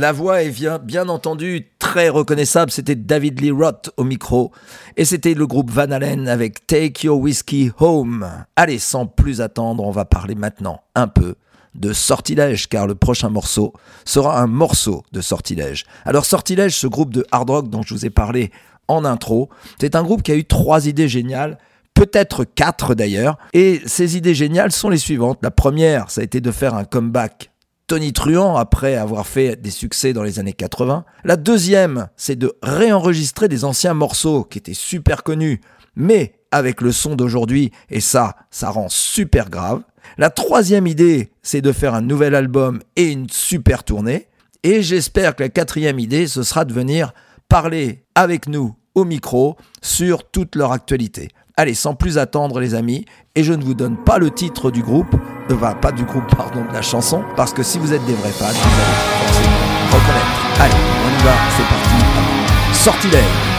La 0.00 0.12
voix 0.12 0.42
est 0.42 0.80
bien, 0.82 1.10
entendu 1.10 1.68
très 1.78 2.08
reconnaissable, 2.08 2.70
c'était 2.70 2.94
David 2.94 3.38
Lee 3.42 3.50
Roth 3.50 3.90
au 3.98 4.04
micro, 4.04 4.50
et 4.96 5.04
c'était 5.04 5.34
le 5.34 5.46
groupe 5.46 5.70
Van 5.70 5.90
Halen 5.90 6.26
avec 6.26 6.66
Take 6.66 7.06
Your 7.06 7.18
Whiskey 7.18 7.70
Home. 7.80 8.26
Allez, 8.56 8.78
sans 8.78 9.04
plus 9.04 9.42
attendre, 9.42 9.84
on 9.84 9.90
va 9.90 10.06
parler 10.06 10.34
maintenant 10.34 10.80
un 10.94 11.06
peu 11.06 11.34
de 11.74 11.92
Sortilège, 11.92 12.70
car 12.70 12.86
le 12.86 12.94
prochain 12.94 13.28
morceau 13.28 13.74
sera 14.06 14.40
un 14.40 14.46
morceau 14.46 15.02
de 15.12 15.20
Sortilège. 15.20 15.84
Alors 16.06 16.24
Sortilège, 16.24 16.78
ce 16.78 16.86
groupe 16.86 17.12
de 17.12 17.26
hard 17.30 17.50
rock 17.50 17.68
dont 17.68 17.82
je 17.82 17.92
vous 17.92 18.06
ai 18.06 18.10
parlé 18.10 18.52
en 18.88 19.04
intro, 19.04 19.50
c'est 19.78 19.96
un 19.96 20.02
groupe 20.02 20.22
qui 20.22 20.32
a 20.32 20.34
eu 20.34 20.46
trois 20.46 20.86
idées 20.86 21.08
géniales, 21.08 21.58
peut-être 21.92 22.44
quatre 22.44 22.94
d'ailleurs, 22.94 23.36
et 23.52 23.82
ces 23.84 24.16
idées 24.16 24.34
géniales 24.34 24.72
sont 24.72 24.88
les 24.88 24.96
suivantes. 24.96 25.40
La 25.42 25.50
première, 25.50 26.10
ça 26.10 26.22
a 26.22 26.24
été 26.24 26.40
de 26.40 26.50
faire 26.50 26.74
un 26.74 26.84
comeback 26.84 27.49
Tony 27.90 28.12
Truant 28.12 28.56
après 28.56 28.94
avoir 28.94 29.26
fait 29.26 29.60
des 29.60 29.72
succès 29.72 30.12
dans 30.12 30.22
les 30.22 30.38
années 30.38 30.52
80. 30.52 31.04
La 31.24 31.34
deuxième, 31.34 32.06
c'est 32.16 32.36
de 32.36 32.56
réenregistrer 32.62 33.48
des 33.48 33.64
anciens 33.64 33.94
morceaux 33.94 34.44
qui 34.44 34.58
étaient 34.58 34.74
super 34.74 35.24
connus, 35.24 35.60
mais 35.96 36.38
avec 36.52 36.82
le 36.82 36.92
son 36.92 37.16
d'aujourd'hui, 37.16 37.72
et 37.88 37.98
ça, 37.98 38.36
ça 38.52 38.70
rend 38.70 38.88
super 38.88 39.50
grave. 39.50 39.82
La 40.18 40.30
troisième 40.30 40.86
idée, 40.86 41.32
c'est 41.42 41.62
de 41.62 41.72
faire 41.72 41.94
un 41.94 42.00
nouvel 42.00 42.36
album 42.36 42.78
et 42.94 43.10
une 43.10 43.28
super 43.28 43.82
tournée. 43.82 44.28
Et 44.62 44.84
j'espère 44.84 45.34
que 45.34 45.42
la 45.42 45.48
quatrième 45.48 45.98
idée, 45.98 46.28
ce 46.28 46.44
sera 46.44 46.64
de 46.64 46.72
venir 46.72 47.12
parler 47.48 48.04
avec 48.14 48.46
nous 48.46 48.76
au 48.94 49.04
micro 49.04 49.56
sur 49.82 50.30
toute 50.30 50.54
leur 50.54 50.70
actualité. 50.70 51.30
Allez, 51.56 51.74
sans 51.74 51.94
plus 51.94 52.18
attendre 52.18 52.60
les 52.60 52.74
amis, 52.74 53.04
et 53.34 53.42
je 53.42 53.52
ne 53.52 53.62
vous 53.62 53.74
donne 53.74 53.96
pas 53.96 54.18
le 54.18 54.30
titre 54.30 54.70
du 54.70 54.82
groupe, 54.82 55.14
enfin, 55.52 55.74
pas 55.74 55.92
du 55.92 56.04
groupe, 56.04 56.34
pardon, 56.36 56.64
de 56.68 56.72
la 56.72 56.82
chanson, 56.82 57.22
parce 57.36 57.52
que 57.52 57.62
si 57.62 57.78
vous 57.78 57.92
êtes 57.92 58.04
des 58.06 58.14
vrais 58.14 58.30
fans, 58.30 58.46
vous 58.46 58.80
allez 58.80 59.26
forcément 59.26 59.56
reconnaître. 59.92 60.60
Allez, 60.60 60.74
on 61.04 61.20
y 61.20 61.24
va, 61.24 61.32
c'est 61.56 61.68
parti. 61.68 62.82
Sortilège. 62.82 63.49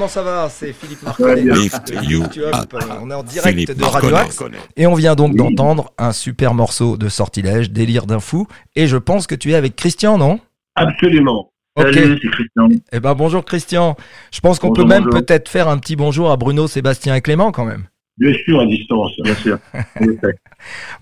Comment 0.00 0.08
ça 0.08 0.22
va 0.22 0.48
C'est 0.48 0.72
Philippe 0.72 1.02
Marconnet. 1.02 1.42
Lift 1.42 1.92
you 2.08 2.22
Tu 2.32 2.40
vois, 2.40 2.56
up. 2.62 2.74
On 3.02 3.10
est 3.10 3.14
en 3.14 3.22
direct 3.22 3.54
Philippe 3.54 3.76
de 3.76 3.84
Radio. 3.84 4.16
Axe 4.16 4.42
et 4.76 4.86
on 4.86 4.94
vient 4.94 5.14
donc 5.14 5.36
d'entendre 5.36 5.92
un 5.98 6.12
super 6.12 6.54
morceau 6.54 6.96
de 6.96 7.10
Sortilège, 7.10 7.70
Délire 7.70 8.06
d'un 8.06 8.18
fou. 8.18 8.46
Et 8.76 8.86
je 8.86 8.96
pense 8.96 9.26
que 9.26 9.34
tu 9.34 9.50
es 9.50 9.54
avec 9.54 9.76
Christian, 9.76 10.16
non 10.16 10.40
Absolument. 10.74 11.52
Ok. 11.76 11.92
Salut, 11.92 12.18
c'est 12.22 12.30
Christian. 12.30 12.68
Eh 12.92 13.00
ben 13.00 13.14
bonjour 13.14 13.44
Christian. 13.44 13.94
Je 14.32 14.40
pense 14.40 14.58
qu'on 14.58 14.72
peut 14.72 14.84
même 14.84 15.04
bonjour. 15.04 15.20
peut-être 15.20 15.50
faire 15.50 15.68
un 15.68 15.76
petit 15.76 15.96
bonjour 15.96 16.30
à 16.30 16.38
Bruno, 16.38 16.66
Sébastien 16.66 17.14
et 17.14 17.20
Clément 17.20 17.52
quand 17.52 17.66
même. 17.66 17.84
Bien 18.16 18.32
sûr, 18.32 18.58
à 18.58 18.66
distance. 18.66 19.12
Bien 19.22 19.34
sûr. 19.34 19.58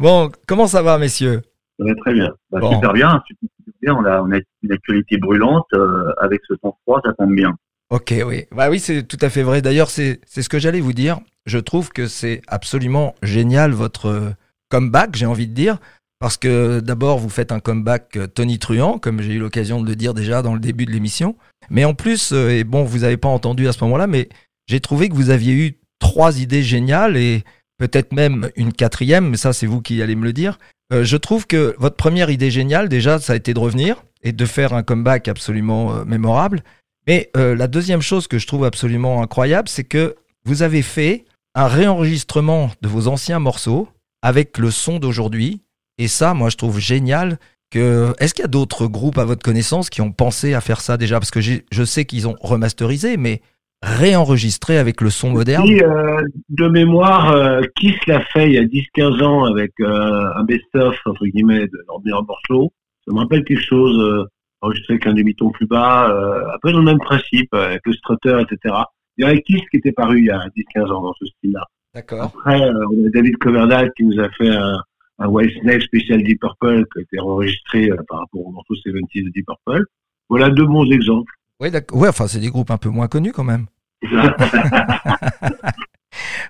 Bon, 0.01 0.31
comment 0.49 0.67
ça 0.67 0.83
va 0.83 0.99
messieurs 0.99 1.43
Ça 1.79 1.85
va 1.87 1.95
très 1.95 2.15
bien. 2.15 2.33
Bah, 2.51 2.59
Bon. 2.61 2.73
Super 2.75 2.93
bien, 2.93 3.23
super 3.27 3.49
bien. 3.81 3.95
On 3.95 4.05
a, 4.05 4.23
on 4.23 4.33
a 4.33 4.39
une 4.63 4.73
actualité 4.73 5.19
brûlante 5.19 5.67
euh, 5.75 6.13
avec 6.21 6.41
ce 6.49 6.55
temps 6.55 6.77
froid, 6.85 7.01
ça 7.05 7.13
tombe 7.13 7.35
bien. 7.35 7.55
Ok, 7.91 8.15
oui. 8.27 8.45
Bah 8.53 8.69
oui, 8.71 8.81
c'est 8.81 9.03
tout 9.03 9.19
à 9.21 9.31
fait 9.31 9.43
vrai. 9.43 9.63
D'ailleurs, 9.63 9.91
c'est 9.91 10.21
ce 10.29 10.49
que 10.49 10.59
j'allais 10.59 10.81
vous 10.81 10.93
dire. 10.93 11.21
Je 11.47 11.59
trouve 11.59 11.91
que 11.91 12.07
c'est 12.07 12.43
absolument 12.47 13.15
génial 13.23 13.73
votre 13.73 14.35
comeback, 14.69 15.17
j'ai 15.17 15.27
envie 15.27 15.47
de 15.47 15.55
dire. 15.55 15.79
Parce 16.19 16.37
que 16.37 16.81
d'abord, 16.81 17.19
vous 17.19 17.29
faites 17.29 17.53
un 17.53 17.61
comeback 17.61 18.17
euh, 18.17 18.27
Tony 18.27 18.59
Truant, 18.59 18.99
comme 18.99 19.23
j'ai 19.23 19.35
eu 19.35 19.39
l'occasion 19.39 19.81
de 19.81 19.87
le 19.87 19.95
dire 19.95 20.15
déjà 20.15 20.43
dans 20.43 20.55
le 20.55 20.61
début 20.61 20.85
de 20.85 20.91
l'émission. 20.91 21.37
Mais 21.71 21.85
en 21.85 21.95
plus, 21.95 22.33
euh, 22.33 22.51
et 22.51 22.65
bon, 22.65 22.83
vous 22.83 22.99
n'avez 22.99 23.17
pas 23.17 23.29
entendu 23.29 23.69
à 23.69 23.73
ce 23.73 23.85
moment-là, 23.85 24.09
mais 24.09 24.29
j'ai 24.67 24.81
trouvé 24.81 25.09
que 25.09 25.15
vous 25.15 25.31
aviez 25.31 25.55
eu 25.55 25.79
trois 26.01 26.41
idées 26.41 26.63
géniales 26.63 27.17
et 27.17 27.45
peut-être 27.79 28.13
même 28.13 28.51
une 28.57 28.73
quatrième, 28.73 29.31
mais 29.31 29.37
ça, 29.37 29.53
c'est 29.53 29.67
vous 29.67 29.81
qui 29.81 30.03
allez 30.03 30.17
me 30.17 30.25
le 30.25 30.33
dire. 30.33 30.59
Euh, 30.93 31.05
je 31.05 31.17
trouve 31.17 31.47
que 31.47 31.77
votre 31.79 31.97
première 31.97 32.31
idée 32.31 32.51
géniale, 32.51 32.89
déjà, 32.89 33.21
ça 33.21 33.35
a 33.35 33.37
été 33.37 33.55
de 33.55 33.61
revenir 33.61 34.03
et 34.25 34.33
de 34.33 34.45
faire 34.45 34.73
un 34.73 34.83
comeback 34.83 35.29
absolument 35.29 36.05
mémorable. 36.05 36.65
Mais 37.09 37.31
euh, 37.37 37.57
la 37.57 37.67
deuxième 37.67 38.03
chose 38.03 38.29
que 38.29 38.39
je 38.39 38.47
trouve 38.47 38.65
absolument 38.65 39.23
incroyable, 39.23 39.69
c'est 39.69 39.83
que 39.83 40.15
vous 40.45 40.63
avez 40.63 40.83
fait 40.83 41.25
un 41.55 41.67
réenregistrement 41.67 42.71
de 42.83 42.89
vos 42.89 43.09
anciens 43.09 43.41
morceaux 43.41 43.89
avec 44.23 44.59
le 44.59 44.71
son 44.71 45.01
d'aujourd'hui. 45.01 45.63
Et 45.99 46.07
ça, 46.07 46.35
moi, 46.35 46.51
je 46.51 46.57
trouve 46.57 46.79
génial. 46.79 47.39
Est-ce 47.75 48.33
qu'il 48.33 48.43
y 48.43 48.45
a 48.45 48.49
d'autres 48.49 48.87
groupes 48.87 49.19
à 49.19 49.25
votre 49.25 49.43
connaissance 49.43 49.91
qui 49.91 50.01
ont 50.01 50.13
pensé 50.13 50.55
à 50.55 50.61
faire 50.61 50.81
ça 50.81 50.97
déjà? 50.97 51.19
Parce 51.19 51.33
que 51.33 51.41
je 51.41 51.85
sais 51.85 52.05
qu'ils 52.05 52.29
ont 52.29 52.37
remasterisé, 52.41 53.17
mais 53.17 53.43
réenregistré 53.83 54.79
avec 54.79 55.01
le 55.01 55.11
son 55.11 55.31
moderne. 55.31 55.69
Euh, 55.69 56.23
de 56.49 56.69
mémoire, 56.69 57.31
euh, 57.31 57.63
Kiss 57.77 57.95
l'a 58.07 58.21
fait 58.21 58.47
il 58.47 58.55
y 58.55 58.59
a 58.59 58.65
10-15 58.65 59.23
ans 59.23 59.45
avec 59.45 59.73
euh, 59.81 60.25
un 60.35 60.45
best-of, 60.45 60.97
entre 61.07 61.27
guillemets, 61.27 61.67
de 61.67 61.85
meilleur 62.05 62.25
morceau. 62.25 62.73
Ça 63.07 63.15
me 63.15 63.21
rappelle 63.21 63.45
quelque 63.45 63.63
chose, 63.63 64.27
enregistré 64.61 64.95
avec 64.95 65.07
un 65.07 65.15
demi-ton 65.15 65.51
plus 65.51 65.67
bas, 65.67 66.11
euh, 66.11 66.45
peu 66.63 66.73
dans 66.73 66.79
le 66.79 66.85
même 66.85 66.99
principe, 66.99 67.53
euh, 67.55 67.67
avec 67.67 67.83
le 67.85 67.93
strutter, 67.93 68.41
etc. 68.41 68.75
Il 69.17 69.27
y 69.27 69.29
a 69.29 69.37
Kiss 69.37 69.63
qui 69.71 69.79
était 69.79 69.93
paru 69.93 70.19
il 70.19 70.27
y 70.27 70.31
a 70.31 70.41
10-15 70.77 70.93
ans 70.93 71.03
dans 71.03 71.15
ce 71.15 71.27
style-là. 71.27 71.65
D'accord. 71.95 72.33
Après, 72.37 72.61
euh, 72.61 72.87
on 72.93 73.07
a 73.07 73.11
David 73.11 73.37
Coverdale 73.39 73.91
qui 73.97 74.05
nous 74.05 74.21
a 74.21 74.29
fait 74.31 74.51
un, 74.51 74.81
un 75.19 75.29
White 75.29 75.61
Snake 75.61 75.83
spécial 75.83 76.23
Deep 76.23 76.41
Purple 76.41 76.85
qui 76.93 76.99
a 76.99 77.03
été 77.03 77.19
enregistré 77.19 77.91
euh, 77.91 77.97
par 78.09 78.21
rapport 78.21 78.47
au 78.47 78.53
morceau 78.53 78.75
70 78.75 79.25
de 79.25 79.31
Deep 79.31 79.47
Purple. 79.47 79.85
Voilà 80.29 80.51
deux 80.51 80.67
bons 80.67 80.91
exemples. 80.91 81.33
Oui, 81.61 81.71
d'accord. 81.71 81.99
Ouais, 81.99 82.09
enfin, 82.09 82.29
c'est 82.29 82.39
des 82.39 82.51
groupes 82.51 82.71
un 82.71 82.79
peu 82.79 82.89
moins 82.89 83.09
connus 83.09 83.33
quand 83.33 83.45
même. 83.45 83.67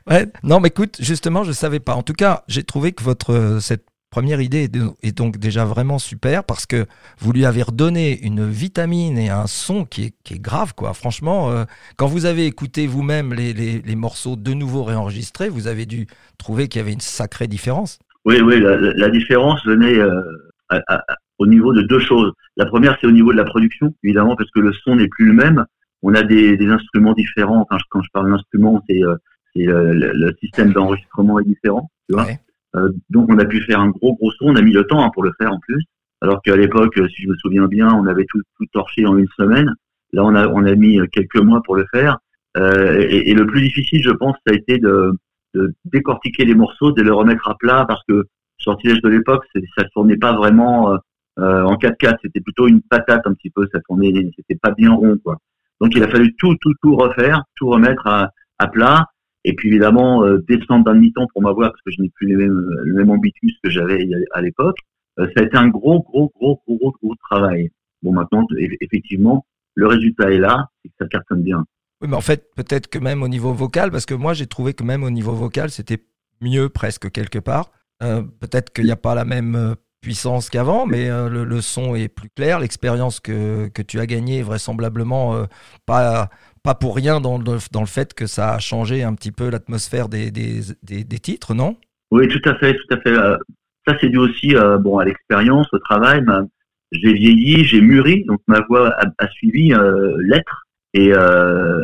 Ouais. 0.09 0.27
Non, 0.43 0.61
mais 0.61 0.69
écoute, 0.69 0.97
justement, 1.01 1.45
je 1.45 1.53
savais 1.53 1.81
pas. 1.81 1.95
En 1.95 2.03
tout 2.03 2.13
cas, 2.13 2.45
j'ai 2.49 2.63
trouvé 2.63 2.93
que 2.93 3.03
votre 3.03 3.59
cette 3.61 3.85
première 4.11 4.41
idée 4.41 4.69
est, 5.03 5.17
donc 5.17 5.37
déjà 5.39 5.65
vraiment 5.65 5.99
super 5.99 6.45
parce 6.45 6.67
que 6.67 6.87
vous 7.19 7.33
lui 7.33 7.45
avez 7.45 7.63
redonné 7.63 8.19
une 8.23 8.49
vitamine 8.49 9.19
et 9.19 9.31
un 9.31 9.47
son 9.47 9.85
qui 9.85 10.05
est, 10.05 10.15
qui 10.25 10.35
est 10.35 10.39
grave, 10.41 10.75
quoi. 10.75 10.95
Franchement, 10.95 11.51
euh, 11.51 11.65
quand 11.97 12.07
vous 12.07 12.27
avez 12.27 12.47
écouté 12.47 12.87
vous-même 12.87 13.35
les, 13.35 13.53
les, 13.53 13.81
les 13.81 13.97
morceaux 13.97 14.37
de 14.37 14.53
nouveau 14.55 14.85
réenregistrés, 14.85 15.49
vous 15.49 15.67
avez 15.67 15.87
dû 15.87 16.07
trouver 16.39 16.69
qu'il 16.69 16.81
y 16.81 16.83
avait 16.83 16.93
une 16.93 17.01
sacrée 17.01 17.47
différence. 17.49 17.99
Oui, 18.25 18.41
oui, 18.41 18.61
la, 18.61 19.09
différence 19.09 19.65
venait 19.65 19.99
euh, 19.99 20.21
à- 20.69 20.81
à- 20.87 21.13
à- 21.13 21.17
au 21.39 21.47
niveau 21.47 21.73
de 21.73 21.83
deux 21.83 22.01
choses. 22.01 22.33
La 22.57 22.67
première, 22.67 22.97
c'est 23.01 23.07
au 23.07 23.13
niveau 23.13 23.33
de 23.33 23.39
la 23.39 23.45
production, 23.45 23.95
évidemment, 24.03 24.37
parce 24.37 24.51
que 24.51 24.61
le 24.61 24.73
son 24.85 24.97
n'est 24.97 25.09
plus 25.09 25.27
le 25.27 25.33
même. 25.33 25.65
On 26.03 26.15
a 26.15 26.23
des, 26.23 26.57
des 26.57 26.67
instruments 26.69 27.15
différents. 27.15 27.65
Quand 27.71 27.79
je, 27.79 27.85
quand 27.91 28.03
je 28.03 28.09
parle 28.13 28.31
d'instruments, 28.31 28.83
c'est 28.89 29.03
euh, 29.03 29.17
c'est, 29.55 29.67
euh, 29.67 29.93
le, 29.95 30.13
le 30.13 30.37
système 30.43 30.73
d'enregistrement 30.73 31.39
est 31.41 31.45
différent. 31.45 31.91
Tu 32.09 32.15
vois 32.15 32.27
Ouais. 32.27 32.39
Euh, 32.77 32.91
donc, 33.11 33.29
on 33.31 33.39
a 33.39 33.45
pu 33.45 33.62
faire 33.62 33.81
un 33.81 33.89
gros, 33.89 34.14
gros 34.16 34.31
son. 34.33 34.47
On 34.47 34.57
a 34.57 34.62
mis 34.62 34.73
le 34.73 34.85
temps 34.85 35.05
hein, 35.05 35.11
pour 35.12 35.23
le 35.23 35.33
faire 35.41 35.53
en 35.53 35.59
plus. 35.61 35.85
Alors 36.21 36.43
qu'à 36.43 36.57
l'époque, 36.57 36.99
euh, 36.99 37.09
si 37.09 37.23
je 37.23 37.29
me 37.29 37.37
souviens 37.37 37.66
bien, 37.66 37.93
on 37.95 38.07
avait 38.07 38.27
tout, 38.29 38.41
tout 38.59 38.66
torché 38.73 39.07
en 39.07 39.16
une 39.16 39.29
semaine. 39.37 39.73
Là, 40.12 40.25
on 40.25 40.35
a, 40.35 40.49
on 40.49 40.64
a 40.64 40.75
mis 40.75 40.99
euh, 40.99 41.07
quelques 41.11 41.41
mois 41.41 41.62
pour 41.64 41.77
le 41.77 41.87
faire. 41.93 42.19
Euh, 42.57 43.07
et, 43.09 43.31
et 43.31 43.35
le 43.35 43.47
plus 43.47 43.62
difficile, 43.62 44.03
je 44.03 44.11
pense, 44.11 44.35
ça 44.47 44.53
a 44.53 44.57
été 44.57 44.79
de, 44.79 45.12
de 45.55 45.75
décortiquer 45.85 46.45
les 46.45 46.55
morceaux, 46.55 46.93
de 46.93 47.03
les 47.03 47.11
remettre 47.11 47.49
à 47.49 47.55
plat, 47.57 47.85
parce 47.87 48.03
que 48.09 48.25
sortilège 48.59 49.01
de 49.03 49.09
l'époque, 49.09 49.45
ça 49.77 49.85
tournait 49.95 50.16
pas 50.16 50.33
vraiment 50.33 50.99
euh, 51.39 51.62
en 51.62 51.77
4x4, 51.77 52.16
c'était 52.23 52.41
plutôt 52.41 52.66
une 52.66 52.83
patate 52.83 53.27
un 53.27 53.35
petit 53.35 53.51
peu, 53.51 53.69
ça 53.73 53.79
tournait, 53.87 54.12
c'était 54.37 54.59
pas 54.61 54.73
bien 54.73 54.93
rond 54.93 55.16
quoi. 55.23 55.39
Donc 55.81 55.95
il 55.95 56.03
a 56.03 56.09
fallu 56.09 56.35
tout, 56.37 56.57
tout, 56.61 56.75
tout 56.83 56.97
refaire, 56.97 57.45
tout 57.55 57.69
remettre 57.69 58.07
à, 58.09 58.31
à 58.59 58.66
plat, 58.66 59.07
et 59.49 59.55
puis 59.55 59.68
évidemment 59.68 60.24
euh, 60.24 60.44
descendre 60.46 60.84
d'un 60.84 60.94
demi-ton 60.94 61.26
pour 61.32 61.40
ma 61.40 61.53
voix 61.53 61.70
parce 61.70 61.80
que 61.80 61.90
je 61.90 62.03
n'ai 62.03 62.11
plus 62.11 62.26
le 62.26 62.92
même 62.92 63.11
ambitus 63.11 63.57
que 63.64 63.70
j'avais 63.70 64.07
à 64.32 64.42
l'époque. 64.42 64.76
Euh, 65.18 65.26
ça 65.34 65.42
a 65.42 65.46
été 65.46 65.57
un 65.57 65.68
gros, 65.68 66.03
gros, 66.03 66.30
gros, 66.36 66.61
gros, 66.66 66.94
gros, 67.03 67.14
travail. 67.30 67.70
Bon 68.03 68.12
maintenant, 68.12 68.42
eff- 68.53 68.76
effectivement, 68.82 69.46
le 69.74 69.86
résultat 69.86 70.30
est 70.30 70.38
là, 70.38 70.66
et 70.84 70.90
ça 71.01 71.07
cartonne 71.09 71.42
bien. 71.42 71.64
Oui, 72.03 72.09
mais 72.11 72.16
en 72.16 72.20
fait, 72.20 72.44
peut-être 72.57 72.88
que 72.88 72.99
même 72.99 73.22
au 73.22 73.28
niveau 73.28 73.53
vocal, 73.55 73.90
parce 73.90 74.05
que 74.07 74.14
moi, 74.14 74.34
j'ai 74.34 74.46
trouvé 74.46 74.74
que 74.74 74.84
même 74.84 75.03
au 75.03 75.11
niveau 75.11 75.32
vocal, 75.32 75.70
c'était 75.70 76.05
mieux 76.42 76.68
presque 76.68 77.11
quelque 77.11 77.38
part. 77.38 77.70
Euh, 78.03 78.22
peut-être 78.40 78.70
qu'il 78.72 78.84
n'y 78.84 78.92
a 78.92 78.96
pas 78.96 79.14
la 79.14 79.24
même 79.24 79.74
puissance 80.01 80.51
qu'avant, 80.51 80.86
mais 80.86 81.09
le, 81.09 81.61
son 81.61 81.96
est 81.96 82.07
plus 82.09 82.28
clair. 82.30 82.61
L'expérience 82.61 83.18
que, 83.18 83.66
que 83.68 83.82
tu 83.82 83.99
as 83.99 84.07
gagnée 84.07 84.38
est 84.38 84.42
vraisemblablement 84.42 85.44
pas, 85.86 86.30
pas 86.69 86.75
pour 86.75 86.95
rien 86.97 87.19
dans 87.21 87.39
le, 87.39 87.57
dans 87.73 87.81
le 87.81 87.87
fait 87.87 88.12
que 88.12 88.27
ça 88.27 88.55
a 88.55 88.59
changé 88.59 89.03
un 89.03 89.14
petit 89.14 89.33
peu 89.33 89.49
l'atmosphère 89.49 90.09
des, 90.11 90.31
des, 90.31 90.61
des, 90.83 91.03
des 91.03 91.19
titres, 91.19 91.55
non? 91.55 91.77
Oui, 92.11 92.29
tout 92.29 92.47
à 92.47 92.55
fait, 92.57 92.75
tout 92.75 92.95
à 92.95 92.99
fait. 93.01 93.16
Euh, 93.16 93.39
Ça, 93.87 93.97
c'est 94.01 94.11
dû 94.11 94.19
aussi 94.19 94.55
euh, 94.55 94.77
bon, 94.77 94.99
à 94.99 95.05
l'expérience, 95.07 95.66
au 95.73 95.79
travail. 95.79 96.21
Ma- 96.21 96.45
J'ai 96.93 97.14
vieilli, 97.14 97.64
j'ai 97.64 97.81
mûri, 97.81 98.25
donc 98.27 98.41
ma 98.49 98.61
voix 98.69 98.91
a, 99.03 99.07
a 99.19 99.29
suivi 99.29 99.73
euh, 99.73 100.14
l'être. 100.31 100.66
Et 100.93 101.09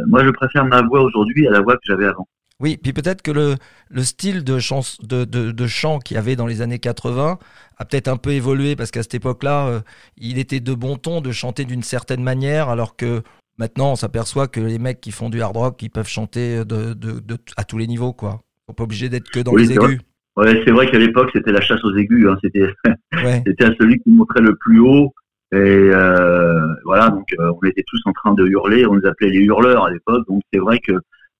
moi, 0.06 0.22
je 0.24 0.30
préfère 0.30 0.64
ma 0.66 0.82
voix 0.82 1.00
aujourd'hui 1.02 1.46
à 1.48 1.50
la 1.50 1.60
voix 1.60 1.74
que 1.76 1.84
j'avais 1.84 2.06
avant. 2.06 2.26
Oui, 2.60 2.78
puis 2.82 2.92
peut-être 2.92 3.22
que 3.22 3.30
le, 3.30 3.56
le 3.90 4.02
style 4.02 4.44
de, 4.44 4.58
chans, 4.58 4.82
de, 5.02 5.24
de, 5.24 5.50
de 5.50 5.66
chant 5.66 5.98
qu'il 5.98 6.16
y 6.16 6.18
avait 6.18 6.36
dans 6.36 6.46
les 6.46 6.60
années 6.62 6.78
80 6.78 7.38
a 7.78 7.84
peut-être 7.84 8.08
un 8.08 8.16
peu 8.16 8.30
évolué 8.32 8.76
parce 8.76 8.90
qu'à 8.90 9.02
cette 9.02 9.14
époque-là, 9.14 9.66
euh, 9.66 9.80
il 10.18 10.38
était 10.38 10.60
de 10.60 10.74
bon 10.74 10.96
ton 10.96 11.20
de 11.20 11.32
chanter 11.32 11.64
d'une 11.64 11.82
certaine 11.82 12.22
manière, 12.22 12.68
alors 12.68 12.96
que 12.96 13.22
maintenant, 13.58 13.92
on 13.92 13.96
s'aperçoit 13.96 14.48
que 14.48 14.60
les 14.60 14.78
mecs 14.78 15.00
qui 15.00 15.10
font 15.12 15.30
du 15.30 15.40
hard 15.42 15.56
rock, 15.56 15.82
ils 15.82 15.90
peuvent 15.90 16.08
chanter 16.08 16.58
de, 16.64 16.94
de, 16.94 17.20
de- 17.20 17.38
à 17.56 17.64
tous 17.64 17.78
les 17.78 17.86
niveaux, 17.86 18.12
quoi. 18.12 18.40
Ils 18.42 18.70
sont 18.70 18.74
pas 18.74 18.84
obligés 18.84 19.08
d'être 19.08 19.30
que 19.30 19.40
dans 19.40 19.52
Oui, 19.52 19.66
les 19.66 19.72
aigus. 19.74 20.00
Ouais, 20.36 20.60
c'est 20.64 20.72
vrai 20.72 20.90
qu'à 20.90 20.98
l'époque, 20.98 21.30
c'était 21.32 21.52
la 21.52 21.60
chasse 21.60 21.84
aux 21.84 21.94
aigus. 21.96 22.26
Hein. 22.28 22.36
C'était, 22.42 22.72
Ouais. 23.14 23.42
à 23.60 23.66
celui 23.78 23.98
qui 24.00 24.10
montrait 24.10 24.40
le 24.40 24.56
plus 24.56 24.80
haut. 24.80 25.12
Et 25.52 25.56
euh, 25.58 26.66
voilà, 26.84 27.10
donc 27.10 27.26
euh, 27.38 27.52
on 27.62 27.66
était 27.68 27.84
tous 27.86 28.00
en 28.06 28.12
train 28.12 28.34
de 28.34 28.44
hurler. 28.46 28.84
On 28.86 28.94
nous 28.94 29.06
appelait 29.06 29.30
les 29.30 29.38
hurleurs 29.38 29.84
à 29.84 29.90
l'époque. 29.90 30.26
Donc 30.28 30.42
c'est 30.52 30.58
vrai 30.58 30.80
que 30.80 30.92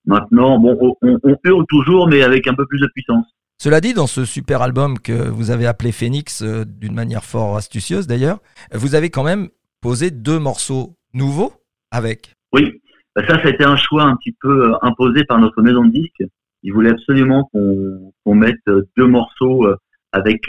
maintenant, 0.05 0.57
bon, 0.59 0.77
on, 0.79 0.95
on, 1.01 1.19
on 1.23 1.35
hurle 1.43 1.65
toujours, 1.67 2.07
mais 2.07 2.23
avec 2.23 2.47
un 2.47 2.53
peu 2.53 2.65
plus 2.65 2.79
de 2.79 2.87
puissance. 2.93 3.25
Cela 3.57 3.81
dit, 3.81 3.93
dans 3.93 4.07
ce 4.07 4.23
super 4.25 4.61
album 4.61 4.99
que 4.99 5.13
vous 5.29 5.49
avez 5.51 5.65
appelé 5.65 5.91
Phoenix, 5.91 6.41
euh, 6.41 6.63
d'une 6.65 6.93
manière 6.93 7.23
fort 7.25 7.57
astucieuse 7.57 8.05
d'ailleurs, 8.07 8.39
vous 8.73 8.95
avez 8.95 9.09
quand 9.09 9.23
même 9.23 9.49
posé 9.81 10.11
deux 10.11 10.39
morceaux 10.39 10.95
nouveaux 11.13 11.53
avec. 11.91 12.33
Oui, 12.53 12.81
Bah, 13.15 13.25
ça, 13.27 13.41
ça 13.41 13.47
a 13.47 13.51
été 13.51 13.63
un 13.63 13.77
choix 13.77 14.03
un 14.03 14.15
petit 14.17 14.35
peu 14.41 14.71
euh, 14.71 14.77
imposé 14.81 15.23
par 15.23 15.39
notre 15.39 15.61
maison 15.61 15.85
de 15.85 15.91
disques. 15.91 16.23
Ils 16.63 16.73
voulaient 16.73 16.91
absolument 16.91 17.49
qu'on 17.53 18.35
mette 18.35 18.59
euh, 18.67 18.83
deux 18.97 19.07
morceaux 19.07 19.65
euh, 19.67 19.77
avec 20.11 20.45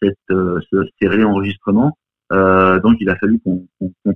cette, 0.00 0.16
ce, 0.28 0.88
ces 1.00 1.08
réenregistrements. 1.08 1.98
Euh, 2.32 2.78
donc, 2.80 2.98
il 3.00 3.08
a 3.10 3.16
fallu 3.16 3.40
qu'on 3.40 3.66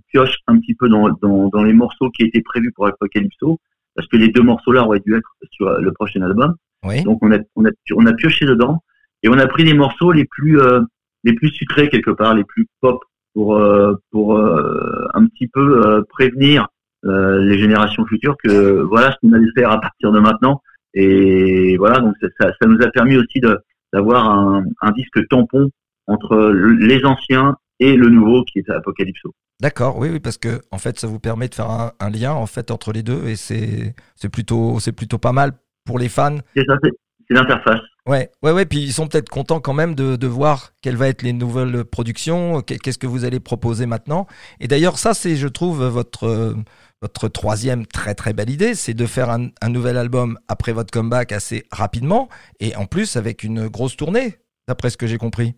pioche 0.09 0.37
un 0.47 0.61
petit 0.61 0.75
peu 0.75 0.89
dans, 0.89 1.09
dans, 1.20 1.49
dans 1.49 1.62
les 1.64 1.73
morceaux 1.73 2.09
qui 2.11 2.23
étaient 2.23 2.43
prévus 2.43 2.70
pour 2.73 2.87
Apocalypso, 2.87 3.59
parce 3.97 4.07
que 4.07 4.16
les 4.16 4.29
deux 4.29 4.43
morceaux-là 4.43 4.85
auraient 4.85 5.01
dû 5.01 5.16
être 5.16 5.35
sur 5.51 5.68
le 5.81 5.93
prochain 5.93 6.23
album. 6.23 6.55
Oui. 6.85 7.03
Donc, 7.03 7.18
on 7.23 7.33
a, 7.33 7.39
on 7.57 7.64
a, 7.64 7.70
on 7.97 8.07
a 8.07 8.12
pioché 8.12 8.47
dedans 8.47 8.81
et 9.25 9.29
on 9.29 9.39
a 9.39 9.47
pris 9.49 9.64
les 9.64 9.75
morceaux 9.75 10.12
les 10.12 10.25
plus, 10.25 10.61
euh, 10.61 10.81
les 11.25 11.33
plus 11.33 11.49
sucrés 11.49 11.89
quelque 11.89 12.12
part, 12.12 12.35
les 12.35 12.45
plus 12.45 12.68
pop, 12.81 13.03
pour, 13.35 13.57
euh, 13.57 13.95
pour 14.11 14.37
euh, 14.37 15.09
un 15.14 15.26
petit 15.26 15.49
peu 15.49 15.87
euh, 15.87 16.03
prévenir 16.09 16.68
euh, 17.05 17.39
les 17.45 17.59
générations 17.59 18.05
futures 18.07 18.37
que 18.43 18.80
voilà 18.83 19.12
ce 19.12 19.16
qu'on 19.20 19.33
allait 19.33 19.51
faire 19.57 19.70
à 19.70 19.80
partir 19.80 20.12
de 20.12 20.20
maintenant. 20.20 20.61
Et 20.95 21.76
voilà, 21.78 22.01
donc 22.01 22.14
ça, 22.20 22.28
ça, 22.39 22.53
ça 22.61 22.68
nous 22.68 22.80
a 22.83 22.89
permis 22.91 23.16
aussi 23.16 23.41
de- 23.41 23.59
d'avoir 23.93 24.28
un, 24.28 24.64
un 24.83 24.91
disque 24.93 25.26
tampon 25.28 25.70
entre 26.07 26.37
le- 26.37 26.74
les 26.74 27.05
anciens 27.05 27.57
et 27.80 27.97
le 27.97 28.09
nouveau 28.09 28.45
qui 28.45 28.59
est 28.61 28.70
Apocalypso. 28.70 29.33
D'accord, 29.61 29.99
oui, 29.99 30.09
oui, 30.12 30.20
parce 30.20 30.39
que 30.39 30.61
en 30.70 30.78
fait, 30.78 30.99
ça 30.99 31.07
vous 31.07 31.18
permet 31.20 31.49
de 31.49 31.55
faire 31.55 31.70
un, 31.70 31.93
un 32.01 32.11
lien 32.11 32.33
en 32.33 32.47
fait 32.47 32.70
entre 32.70 32.93
les 32.93 33.03
deux 33.03 33.24
et 33.26 33.37
c'est 33.37 33.95
c'est 34.16 34.28
plutôt 34.28 34.78
c'est 34.80 34.93
plutôt 34.93 35.18
pas 35.18 35.33
mal 35.33 35.53
pour 35.87 35.99
les 35.99 36.09
fans. 36.09 36.39
C'est 36.57 36.64
ça, 36.66 36.76
c'est 36.83 37.35
l'interface. 37.35 37.80
Ouais, 38.09 38.30
ouais, 38.42 38.50
ouais. 38.53 38.66
Puis 38.66 38.80
ils 38.80 38.92
sont 38.92 39.07
peut-être 39.07 39.28
contents 39.28 39.61
quand 39.61 39.74
même 39.74 39.94
de, 39.94 40.16
de 40.16 40.26
voir 40.26 40.72
quelles 40.82 40.96
vont 40.96 41.05
être 41.05 41.22
les 41.22 41.32
nouvelles 41.32 41.84
productions, 41.84 42.61
qu'est- 42.62 42.78
qu'est-ce 42.78 42.98
que 42.98 43.07
vous 43.07 43.24
allez 43.24 43.38
proposer 43.40 43.86
maintenant. 43.86 44.26
Et 44.61 44.66
d'ailleurs, 44.66 44.98
ça, 44.98 45.14
c'est, 45.14 45.36
je 45.36 45.46
trouve, 45.48 45.84
votre 45.86 46.55
votre 47.03 47.26
troisième 47.28 47.84
très 47.84 48.14
très 48.14 48.32
belle 48.32 48.48
idée, 48.48 48.74
c'est 48.74 48.94
de 48.94 49.07
faire 49.07 49.28
un, 49.28 49.48
nouvel 49.68 49.96
album 49.96 50.38
après 50.46 50.72
votre 50.72 50.92
comeback 50.92 51.32
assez 51.32 51.64
rapidement 51.72 52.28
et 52.61 52.76
en 52.76 52.86
plus 52.86 53.16
avec 53.16 53.42
une 53.42 53.66
grosse 53.66 53.96
tournée, 53.96 54.36
d'après 54.68 54.88
ce 54.88 54.96
que 54.96 55.09
j'ai 55.09 55.18
compris. 55.18 55.57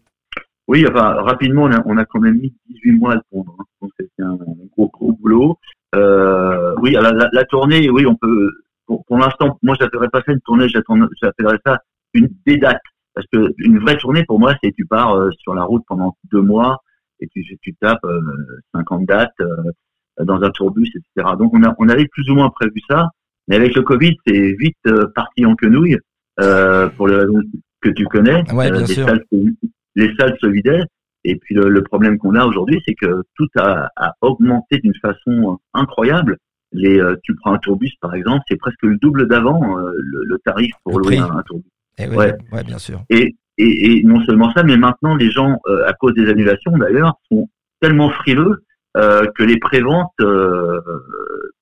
Oui, 0.67 0.87
enfin, 0.89 1.13
rapidement, 1.21 1.69
on 1.85 1.99
a, 1.99 2.05
quand 2.07 2.21
même 2.21 2.39
mis 2.39 2.55
18 2.71 2.93
mois 2.93 3.13
à 3.13 3.15
le 3.17 3.21
pondre. 3.31 3.55
hein. 3.61 3.65
Donc, 3.83 3.91
un 4.19 4.39
gros, 4.75 4.89
gros 4.89 5.13
boulot. 5.13 5.59
Euh, 5.95 6.75
oui, 6.81 6.93
la, 6.93 7.13
la, 7.13 7.45
tournée, 7.45 7.91
oui, 7.91 8.07
on 8.07 8.17
peut. 8.17 8.51
Pour, 8.87 9.19
l'instant, 9.19 9.59
moi, 9.63 9.77
je 9.79 9.85
n'appellerais 9.85 10.09
pas 10.09 10.23
ça 10.25 10.33
une 10.33 10.41
tournée, 10.41 10.67
j'appellerais 10.69 11.59
ça 11.67 11.79
une 12.15 12.29
des 12.47 12.57
dates. 12.57 12.81
Parce 13.15 13.27
que 13.33 13.53
une 13.59 13.79
vraie 13.79 13.97
tournée, 13.97 14.25
pour 14.25 14.39
moi, 14.41 14.55
c'est 14.63 14.73
tu 14.73 14.87
pars 14.87 15.15
euh, 15.15 15.31
sur 15.39 15.55
la 15.55 15.63
route 15.65 15.83
pendant 15.87 16.17
deux 16.33 16.41
mois 16.43 16.79
et 17.21 17.29
tu, 17.29 17.45
tu 17.63 17.75
tapes 17.81 18.05
euh, 18.05 18.21
50 18.75 19.07
dates 19.07 19.31
euh, 19.41 20.25
dans 20.25 20.43
un 20.43 20.51
tourbus, 20.51 20.89
etc. 20.89 21.35
Donc, 21.39 21.53
on, 21.55 21.63
a, 21.63 21.75
on 21.79 21.89
avait 21.89 22.07
plus 22.09 22.29
ou 22.31 22.35
moins 22.35 22.51
prévu 22.51 22.81
ça. 22.89 23.09
Mais 23.47 23.57
avec 23.57 23.75
le 23.77 23.83
Covid, 23.83 24.17
c'est 24.27 24.55
vite 24.59 24.77
euh, 24.87 25.07
parti 25.15 25.45
en 25.47 25.55
quenouille, 25.55 25.99
euh, 26.41 26.89
pour 26.89 27.07
les 27.09 27.17
raisons 27.17 27.41
que 27.81 27.91
tu 27.91 28.05
connais. 28.07 28.43
Ouais, 28.53 28.71
bien 28.71 28.81
les 28.81 28.87
sûr. 28.87 29.07
salles 29.07 29.23
se- 29.33 29.69
les 29.97 30.15
salles 30.17 30.37
se 30.41 30.47
vidaient. 30.49 30.83
Et 31.27 31.37
puis 31.37 31.55
le, 31.55 31.69
le 31.69 31.83
problème 31.83 32.19
qu'on 32.19 32.35
a 32.35 32.45
aujourd'hui, 32.45 32.83
c'est 32.87 32.95
que 32.95 33.23
tout 33.37 33.47
a, 33.57 33.89
a 33.97 34.13
augmenté 34.23 34.79
d'une 34.79 34.95
façon 35.01 35.53
euh, 35.53 35.57
incroyable. 35.73 36.37
Les, 36.73 36.99
euh, 36.99 37.15
tu 37.23 37.35
prends 37.37 37.53
un 37.53 37.59
tourbus 37.59 37.93
par 38.01 38.15
exemple, 38.15 38.43
c'est 38.49 38.57
presque 38.57 38.83
le 38.83 38.97
double 38.97 39.29
d'avant 39.29 39.79
euh, 39.79 39.93
le, 39.97 40.25
le 40.25 40.39
tarif 40.45 40.73
pour 40.83 40.99
Le 40.99 41.05
louer 41.05 41.17
prix. 41.19 41.31
un 41.39 41.43
tourbus. 41.45 41.69
Et 41.99 42.07
ouais, 42.09 42.17
Ouais. 42.17 42.35
ouais, 42.53 42.65
bien 42.65 42.79
sûr. 42.79 43.03
Et, 43.11 43.35
et, 43.59 43.99
et 43.99 44.03
non 44.05 44.23
seulement 44.25 44.53
ça, 44.53 44.63
mais 44.65 44.77
maintenant 44.77 45.15
les 45.15 45.31
gens, 45.31 45.59
euh, 45.67 45.87
à 45.87 45.93
cause 45.93 46.15
des 46.15 46.29
annulations 46.29 46.77
d'ailleurs, 46.77 47.15
sont 47.31 47.49
tellement 47.81 48.11
frileux 48.11 48.65
euh, 48.97 49.27
que 49.37 49.43
les 49.43 49.59
préventes, 49.59 50.13
euh, 50.21 50.81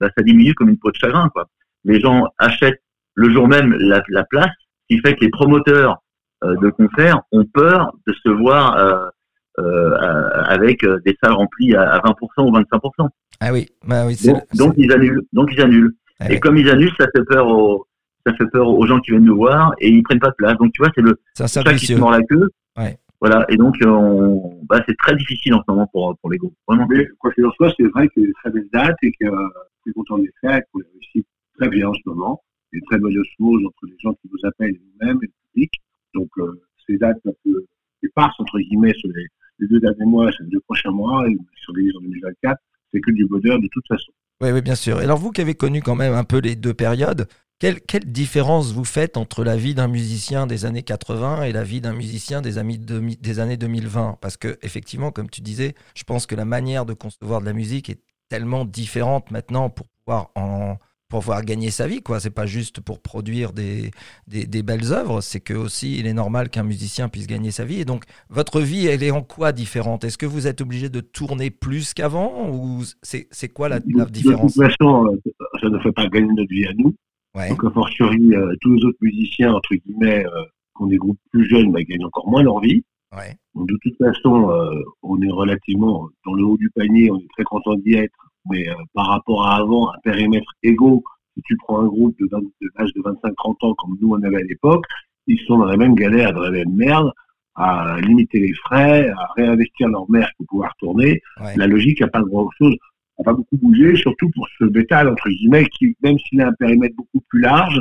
bah, 0.01 0.09
ça 0.17 0.23
diminue 0.23 0.55
comme 0.55 0.69
une 0.69 0.79
peau 0.79 0.91
de 0.91 0.97
chagrin. 0.97 1.29
Quoi. 1.31 1.47
Les 1.85 2.01
gens 2.01 2.27
achètent 2.39 2.83
le 3.15 3.31
jour 3.31 3.49
même 3.49 3.75
la, 3.79 4.03
la 4.09 4.25
place, 4.25 4.51
ce 4.91 4.95
qui 4.97 5.01
fait 5.01 5.15
que 5.15 5.21
les 5.25 5.31
promoteurs 5.31 5.99
euh, 6.45 6.57
de 6.63 6.71
concerts 6.71 7.21
ont 7.33 7.45
peur 7.45 7.93
de 8.07 8.13
se 8.15 8.29
voir 8.31 9.11
avec 9.59 10.85
des 11.05 11.17
salles 11.23 11.35
remplies 11.35 11.75
à, 11.75 11.93
à 11.95 11.99
20% 12.01 12.13
ou 12.39 12.51
25%. 12.53 13.09
Ah 13.41 13.53
oui, 13.53 13.69
bah 13.87 14.07
oui, 14.07 14.17
Donc, 14.25 14.43
donc 14.55 14.75
ils 14.77 14.93
annulent. 14.93 15.23
Donc 15.33 15.51
ils 15.53 15.61
annulent. 15.61 15.93
Ah 16.21 16.29
et 16.31 16.35
oui. 16.35 16.41
comme 16.41 16.57
ils 16.57 16.71
annulent, 16.71 16.93
ça 16.99 17.07
fait 17.15 17.25
peur 17.25 17.47
aux 17.49 17.87
ça 18.27 18.35
fait 18.35 18.47
peur 18.47 18.69
aux 18.69 18.87
gens 18.87 19.01
qui 19.01 19.11
viennent 19.11 19.25
nous 19.25 19.37
voir 19.37 19.73
et 19.79 19.89
ils 19.89 20.03
prennent 20.03 20.21
pas 20.21 20.31
de 20.31 20.35
place. 20.37 20.57
Donc 20.59 20.73
tu 20.73 20.83
vois, 20.83 20.91
c'est 20.95 21.03
le 21.03 21.21
c'est 21.35 21.49
c'est 21.49 21.63
ça 21.63 21.75
qui 21.75 21.87
se 21.87 21.95
mord 21.95 22.11
la 22.11 22.23
queue. 22.23 22.49
Ouais. 22.77 22.99
Voilà. 23.23 23.47
Et 23.49 23.57
donc, 23.57 23.77
euh, 23.83 23.89
on, 23.89 24.59
bah, 24.69 24.83
c'est 24.87 24.97
très 24.97 25.15
difficile 25.15 25.55
en 25.55 25.59
ce 25.59 25.71
moment 25.71 25.87
pour, 25.93 26.19
pour 26.19 26.29
les 26.29 26.39
groupes. 26.39 26.57
Vraiment. 26.67 26.89
Mais 26.91 27.07
quoi 27.21 27.33
qu'il 27.33 27.47
en 27.47 27.53
soit, 27.53 27.73
c'est 27.77 27.87
vrai 27.87 28.09
qu'il 28.09 28.25
y 28.25 28.27
a 28.27 28.29
des 28.29 28.35
très 28.35 28.51
belles 28.51 28.69
dates 28.73 28.97
et 29.03 29.13
que 29.13 29.27
euh, 29.27 29.49
je 29.77 29.83
suis 29.83 29.93
content 29.93 30.19
de 30.19 30.25
les 30.25 30.33
faire 30.41 30.61
qu'on 30.73 30.81
les 30.81 30.87
réussit 30.93 31.27
très 31.57 31.69
bien 31.69 31.89
en 31.89 31.95
ce 31.95 32.01
moment. 32.07 32.43
Il 32.73 32.77
y 32.77 32.79
a 32.79 32.81
une 32.81 32.87
très 32.87 32.99
bonne 32.99 33.17
osmose 33.17 33.65
entre 33.65 33.87
les 33.87 33.97
gens 34.03 34.13
qui 34.15 34.29
nous 34.29 34.49
appellent 34.49 34.75
et 34.75 34.81
nous-mêmes 35.01 35.19
et 35.23 35.27
le 35.27 35.33
public. 35.53 35.73
Donc, 36.15 36.31
euh, 36.39 36.61
ces 36.85 36.97
dates 36.97 37.21
un 37.25 37.31
peu 37.45 37.65
éparses, 38.03 38.35
entre 38.41 38.59
guillemets, 38.59 38.95
sur 38.95 39.09
les, 39.15 39.27
les 39.61 39.69
deux 39.69 39.79
derniers 39.79 40.05
mois, 40.05 40.33
sur 40.33 40.43
les 40.43 40.51
deux 40.51 40.61
prochains 40.61 40.91
mois 40.91 41.25
et 41.29 41.37
sur 41.61 41.73
les 41.75 41.97
en 41.97 42.01
2024, 42.01 42.61
c'est 42.93 43.01
que 43.01 43.13
du 43.13 43.25
bonheur 43.27 43.61
de 43.61 43.69
toute 43.71 43.87
façon. 43.87 44.11
Oui, 44.41 44.51
oui, 44.51 44.63
bien 44.63 44.75
sûr. 44.75 45.01
Et 45.01 45.05
alors, 45.05 45.19
vous 45.19 45.31
qui 45.31 45.41
avez 45.41 45.55
connu 45.55 45.81
quand 45.81 45.95
même 45.95 46.13
un 46.13 46.25
peu 46.25 46.41
les 46.41 46.57
deux 46.57 46.75
périodes, 46.75 47.29
quelle, 47.59 47.81
quelle 47.81 48.05
différence 48.11 48.73
vous 48.73 48.85
faites 48.85 49.17
entre 49.17 49.45
la 49.45 49.57
vie 49.57 49.75
d'un 49.75 49.87
musicien 49.89 50.47
des 50.49 50.65
années 50.65 50.83
80 50.83 51.45
et 51.45 51.53
la 51.53 51.63
vie 51.63 51.81
d'un 51.81 51.93
musicien 51.93 52.43
des, 52.43 52.59
amis 52.59 52.79
de- 52.79 53.01
des 53.21 53.39
années 53.39 53.57
2020 53.57 54.19
Parce 54.21 54.37
que, 54.37 54.59
effectivement, 54.63 55.13
comme 55.13 55.31
tu 55.31 55.43
disais, 55.43 55.75
je 55.95 56.03
pense 56.05 56.27
que 56.27 56.35
la 56.35 56.45
manière 56.45 56.87
de 56.87 56.93
concevoir 56.95 57.41
de 57.41 57.47
la 57.47 57.53
musique 57.53 57.89
est 57.89 58.01
tellement 58.29 58.65
différente 58.65 59.31
maintenant 59.31 59.71
pour 59.71 59.87
pouvoir 60.05 60.31
en 60.35 60.77
pour 61.09 61.21
pouvoir 61.21 61.45
gagner 61.45 61.71
sa 61.71 61.87
vie 61.87 62.01
quoi. 62.01 62.21
C'est 62.21 62.31
pas 62.31 62.47
juste 62.47 62.81
pour 62.81 62.99
produire 63.03 63.53
des, 63.53 63.91
des, 64.29 64.47
des 64.47 64.63
belles 64.63 64.95
œuvres. 64.95 65.21
C'est 65.21 65.41
que 65.41 65.53
aussi 65.53 65.99
il 65.99 66.07
est 66.07 66.15
normal 66.15 66.49
qu'un 66.49 66.63
musicien 66.63 67.11
puisse 67.11 67.27
gagner 67.27 67.51
sa 67.51 67.67
vie. 67.67 67.81
Et 67.81 67.85
donc 67.85 68.05
votre 68.31 68.63
vie 68.63 68.87
elle 68.87 69.03
est 69.03 69.11
en 69.11 69.21
quoi 69.23 69.53
différente? 69.53 70.05
Est-ce 70.05 70.17
que 70.17 70.25
vous 70.25 70.47
êtes 70.47 70.63
obligé 70.63 70.89
de 70.89 71.01
tourner 71.01 71.51
plus 71.51 71.93
qu'avant? 71.93 72.49
Ou 72.51 72.83
c'est 73.03 73.49
quoi 73.51 73.69
la, 73.69 73.79
la 73.95 74.07
différence 74.07 74.57
de 74.57 74.63
toute 74.63 74.71
façon, 74.73 75.05
euh, 75.05 75.33
ça 75.61 75.69
ne 75.69 75.79
fait 75.81 75.93
pas 75.93 76.09
gagner 76.09 76.33
notre 76.35 76.49
vie 76.49 76.65
à 76.65 76.73
nous. 76.79 76.95
Ouais. 77.35 77.49
Donc, 77.49 77.65
a 77.65 77.71
fortiori, 77.71 78.35
euh, 78.35 78.55
tous 78.61 78.75
les 78.75 78.85
autres 78.85 78.99
musiciens, 79.01 79.55
entre 79.55 79.75
guillemets, 79.75 80.25
euh, 80.27 80.45
qui 80.77 80.83
ont 80.83 80.87
des 80.87 80.99
groupes 80.99 81.19
plus 81.31 81.49
jeunes, 81.49 81.73
bah, 81.73 81.83
gagnent 81.83 82.05
encore 82.05 82.29
moins 82.29 82.43
leur 82.43 82.61
vie. 82.61 82.85
Ouais. 83.17 83.37
Donc, 83.55 83.69
de 83.69 83.77
toute 83.83 83.97
façon, 83.97 84.51
euh, 84.51 84.83
on 85.03 85.21
est 85.21 85.31
relativement 85.31 86.09
dans 86.25 86.35
le 86.35 86.45
haut 86.45 86.57
du 86.57 86.71
panier, 86.71 87.11
on 87.11 87.19
est 87.19 87.29
très 87.35 87.45
content 87.45 87.75
d'y 87.75 87.95
être, 87.95 88.33
mais 88.51 88.69
euh, 88.69 88.75
par 88.95 89.07
rapport 89.09 89.47
à 89.47 89.57
avant, 89.57 89.91
un 89.91 89.99
périmètre 90.03 90.51
égaux, 90.63 91.03
si 91.35 91.43
tu 91.43 91.57
prends 91.59 91.81
un 91.81 91.87
groupe 91.87 92.17
de, 92.19 92.29
20 92.31 92.41
de 92.41 92.69
l'âge 92.79 92.93
de 92.95 93.01
25-30 93.01 93.67
ans 93.67 93.75
comme 93.75 93.97
nous 94.01 94.11
on 94.11 94.23
avait 94.23 94.37
à 94.37 94.45
l'époque, 94.45 94.85
ils 95.27 95.41
sont 95.47 95.59
dans 95.59 95.67
la 95.67 95.77
même 95.77 95.95
galère, 95.95 96.33
dans 96.33 96.41
la 96.41 96.51
même 96.51 96.75
merde, 96.75 97.13
à 97.55 97.99
limiter 98.01 98.41
les 98.41 98.55
frais, 98.55 99.11
à 99.11 99.27
réinvestir 99.37 99.89
leur 99.89 100.11
mère 100.11 100.31
pour 100.37 100.47
pouvoir 100.47 100.75
tourner. 100.79 101.21
Ouais. 101.41 101.55
La 101.57 101.67
logique 101.67 102.01
n'a 102.01 102.09
pas 102.09 102.23
grand-chose, 102.23 102.75
n'a 103.19 103.25
pas 103.25 103.33
beaucoup 103.33 103.57
bougé, 103.57 103.97
surtout 103.97 104.31
pour 104.31 104.49
ce 104.59 104.65
bétal, 104.65 105.09
entre 105.09 105.29
guillemets, 105.29 105.67
qui, 105.67 105.97
même 106.03 106.19
s'il 106.19 106.41
a 106.41 106.49
un 106.49 106.53
périmètre 106.53 106.97
beaucoup 106.97 107.21
plus 107.29 107.41
large, 107.41 107.81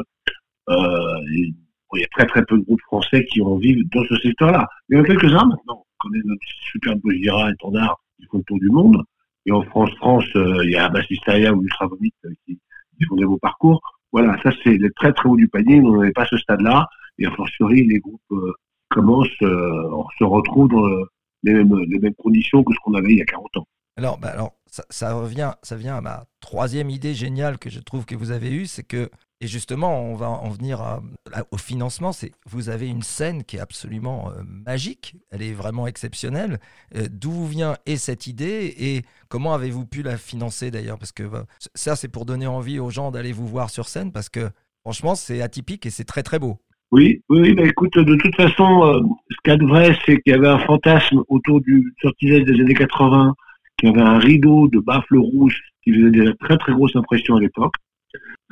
euh, 0.69 1.19
il 1.93 1.99
y 1.99 2.03
a 2.03 2.07
très 2.07 2.25
très 2.25 2.45
peu 2.45 2.57
de 2.57 2.63
groupes 2.63 2.81
français 2.81 3.25
qui 3.25 3.41
en 3.41 3.57
vivent 3.57 3.83
dans 3.93 4.03
ce 4.05 4.15
secteur-là. 4.17 4.67
Il 4.89 4.97
y 4.97 4.99
en 4.99 5.03
a 5.03 5.07
quelques-uns 5.07 5.45
maintenant. 5.45 5.83
On 5.85 6.09
connaît 6.09 6.23
notre 6.25 6.41
super 6.71 6.95
Gojira 6.97 7.51
et 7.51 7.55
Tandar 7.59 7.97
qui 8.17 8.25
font 8.27 8.37
le 8.37 8.43
tour 8.43 8.59
du 8.59 8.69
monde. 8.69 9.03
Et 9.45 9.51
en 9.51 9.63
France, 9.63 9.91
France, 9.97 10.25
euh, 10.35 10.63
il 10.63 10.71
y 10.71 10.77
a 10.77 10.87
Bassisteria 10.87 11.53
ou 11.53 11.61
Ultra 11.63 11.87
Vomit 11.87 12.13
euh, 12.25 12.29
qui, 12.45 12.59
qui 12.97 13.05
font 13.05 13.15
des 13.15 13.25
beaux 13.25 13.39
parcours. 13.39 13.81
Voilà, 14.13 14.37
ça 14.43 14.51
c'est 14.63 14.77
le 14.77 14.91
très 14.91 15.11
très 15.13 15.27
haut 15.27 15.35
du 15.35 15.47
panier. 15.47 15.79
Nous, 15.79 15.91
on 15.91 16.03
n'est 16.03 16.11
pas 16.11 16.25
ce 16.25 16.37
stade-là. 16.37 16.87
Et 17.17 17.25
a 17.25 17.31
fortiori, 17.31 17.85
les 17.85 17.99
groupes 17.99 18.21
commencent, 18.89 19.29
on 19.41 20.05
se 20.17 20.23
retrouve 20.23 20.69
dans 20.69 20.87
les, 21.43 21.53
mêmes, 21.53 21.77
les 21.87 21.99
mêmes 21.99 22.15
conditions 22.15 22.63
que 22.63 22.73
ce 22.73 22.79
qu'on 22.79 22.93
avait 22.93 23.11
il 23.11 23.17
y 23.17 23.21
a 23.21 23.25
40 23.25 23.57
ans. 23.57 23.67
Alors, 23.97 24.17
bah 24.17 24.29
alors 24.29 24.53
ça, 24.71 25.13
revient, 25.13 25.51
ça 25.63 25.75
vient 25.75 25.97
à 25.97 26.01
ma 26.01 26.25
troisième 26.39 26.89
idée 26.89 27.13
géniale 27.13 27.57
que 27.57 27.69
je 27.69 27.79
trouve 27.79 28.05
que 28.05 28.15
vous 28.15 28.31
avez 28.31 28.51
eue, 28.51 28.65
c'est 28.65 28.83
que, 28.83 29.09
et 29.41 29.47
justement, 29.47 30.01
on 30.01 30.15
va 30.15 30.29
en 30.29 30.49
venir 30.49 31.01
au 31.51 31.57
financement, 31.57 32.13
c'est 32.13 32.31
vous 32.45 32.69
avez 32.69 32.87
une 32.87 33.01
scène 33.01 33.43
qui 33.43 33.57
est 33.57 33.59
absolument 33.59 34.29
euh, 34.29 34.41
magique, 34.45 35.15
elle 35.29 35.41
est 35.41 35.53
vraiment 35.53 35.87
exceptionnelle. 35.87 36.59
Euh, 36.95 37.07
D'où 37.11 37.45
vient 37.45 37.75
et 37.85 37.97
cette 37.97 38.27
idée 38.27 38.73
et 38.77 39.01
comment 39.29 39.53
avez-vous 39.53 39.85
pu 39.85 40.03
la 40.03 40.17
financer 40.17 40.71
d'ailleurs? 40.71 40.97
Parce 40.97 41.11
que 41.11 41.23
ça, 41.75 41.95
c'est 41.95 42.07
pour 42.07 42.25
donner 42.25 42.47
envie 42.47 42.79
aux 42.79 42.89
gens 42.89 43.11
d'aller 43.11 43.33
vous 43.33 43.47
voir 43.47 43.69
sur 43.69 43.89
scène, 43.89 44.11
parce 44.11 44.29
que 44.29 44.49
franchement, 44.81 45.15
c'est 45.15 45.41
atypique 45.41 45.85
et 45.85 45.89
c'est 45.89 46.05
très 46.05 46.23
très 46.23 46.39
beau. 46.39 46.59
Oui, 46.91 47.21
oui, 47.29 47.39
oui, 47.41 47.53
bah 47.53 47.63
écoute, 47.63 47.97
de 47.97 48.15
toute 48.15 48.35
façon, 48.35 48.85
euh, 48.85 48.99
ce 49.29 49.37
qu'il 49.43 49.51
y 49.51 49.55
a 49.55 49.57
de 49.57 49.65
vrai, 49.65 49.97
c'est 50.05 50.17
qu'il 50.21 50.33
y 50.33 50.35
avait 50.35 50.49
un 50.49 50.59
fantasme 50.59 51.23
autour 51.29 51.61
du 51.61 51.93
sortilège 52.01 52.43
des 52.43 52.59
années 52.59 52.73
80, 52.73 53.33
qu'il 53.81 53.89
y 53.89 53.91
avait 53.91 54.01
un 54.01 54.19
rideau 54.19 54.67
de 54.69 54.79
baffle 54.79 55.17
rouge 55.17 55.59
qui 55.83 55.91
faisait 55.93 56.11
déjà 56.11 56.31
très 56.39 56.57
très 56.57 56.71
grosse 56.71 56.95
impression 56.95 57.35
à 57.35 57.39
l'époque, 57.41 57.73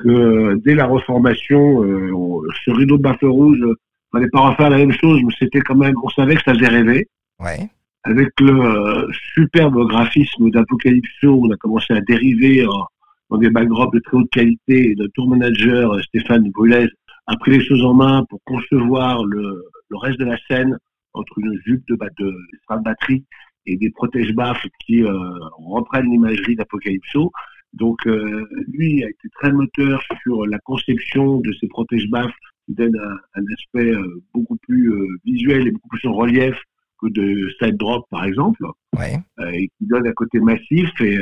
que 0.00 0.08
euh, 0.08 0.56
dès 0.64 0.74
la 0.74 0.86
reformation, 0.86 1.82
euh, 1.84 2.10
on- 2.12 2.42
ce 2.64 2.70
rideau 2.72 2.96
de 2.96 3.02
baffle 3.02 3.26
rouge, 3.26 3.60
euh, 3.62 3.74
fallait 4.12 4.28
pas 4.28 4.40
refaire 4.50 4.70
la 4.70 4.78
même 4.78 4.92
chose, 4.92 5.20
mais 5.24 5.32
c'était 5.38 5.60
quand 5.60 5.76
même, 5.76 5.94
on 6.02 6.08
savait 6.10 6.34
que 6.34 6.42
ça 6.42 6.52
faisait 6.54 6.68
rêver. 6.68 7.06
Ouais, 7.38 7.70
Avec 8.02 8.28
le 8.40 8.50
euh, 8.60 9.06
superbe 9.34 9.86
graphisme 9.86 10.50
d'Apocalypso, 10.50 11.40
on 11.44 11.50
a 11.50 11.56
commencé 11.56 11.92
à 11.94 12.00
dériver 12.00 12.66
en- 12.66 12.86
dans 13.30 13.36
des 13.38 13.50
backdrops 13.50 13.92
de 13.94 14.00
très 14.00 14.16
haute 14.16 14.30
qualité. 14.30 14.90
Et 14.90 14.94
notre 14.96 15.12
tour 15.12 15.28
manager, 15.28 16.00
Stéphane 16.04 16.50
Brulez, 16.50 16.88
a 17.26 17.36
pris 17.36 17.52
les 17.52 17.64
choses 17.64 17.84
en 17.84 17.94
main 17.94 18.24
pour 18.28 18.40
concevoir 18.44 19.24
le, 19.24 19.62
le 19.90 19.96
reste 19.98 20.18
de 20.18 20.24
la 20.24 20.36
scène 20.48 20.76
entre 21.12 21.38
une 21.38 21.56
jupe 21.64 21.82
de, 21.88 21.94
ba- 21.94 22.06
de, 22.18 22.24
de 22.26 22.82
batterie 22.82 23.24
et 23.66 23.76
des 23.76 23.90
protège-baffes 23.90 24.66
qui 24.86 25.02
euh, 25.02 25.12
reprennent 25.58 26.10
l'imagerie 26.10 26.56
d'Apocalypso. 26.56 27.30
Donc 27.72 27.98
euh, 28.06 28.46
lui 28.68 29.04
a 29.04 29.08
été 29.08 29.28
très 29.40 29.52
moteur 29.52 30.02
sur 30.22 30.46
la 30.46 30.58
conception 30.60 31.38
de 31.40 31.52
ces 31.60 31.68
protège-baffes 31.68 32.34
qui 32.66 32.74
donnent 32.74 32.98
un, 32.98 33.40
un 33.40 33.44
aspect 33.56 33.90
euh, 33.92 34.22
beaucoup 34.34 34.56
plus 34.56 34.92
visuel 35.24 35.68
et 35.68 35.70
beaucoup 35.70 35.88
plus 35.88 36.08
en 36.08 36.14
relief 36.14 36.56
que 37.00 37.08
de 37.08 37.48
side 37.62 37.76
drop 37.76 38.06
par 38.10 38.24
exemple, 38.24 38.62
ouais. 38.98 39.18
et 39.54 39.68
qui 39.78 39.86
donne 39.86 40.06
un 40.06 40.12
côté 40.12 40.38
massif 40.40 40.88
et 41.00 41.18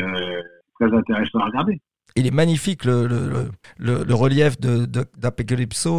très 0.80 0.92
intéressant 0.92 1.38
à 1.38 1.46
regarder. 1.46 1.80
Il 2.16 2.26
est 2.26 2.32
magnifique 2.32 2.84
le, 2.84 3.06
le, 3.06 3.28
le- 3.28 3.50
le- 3.78 4.02
le 4.04 4.14
relief 4.14 4.58
de. 4.58 4.88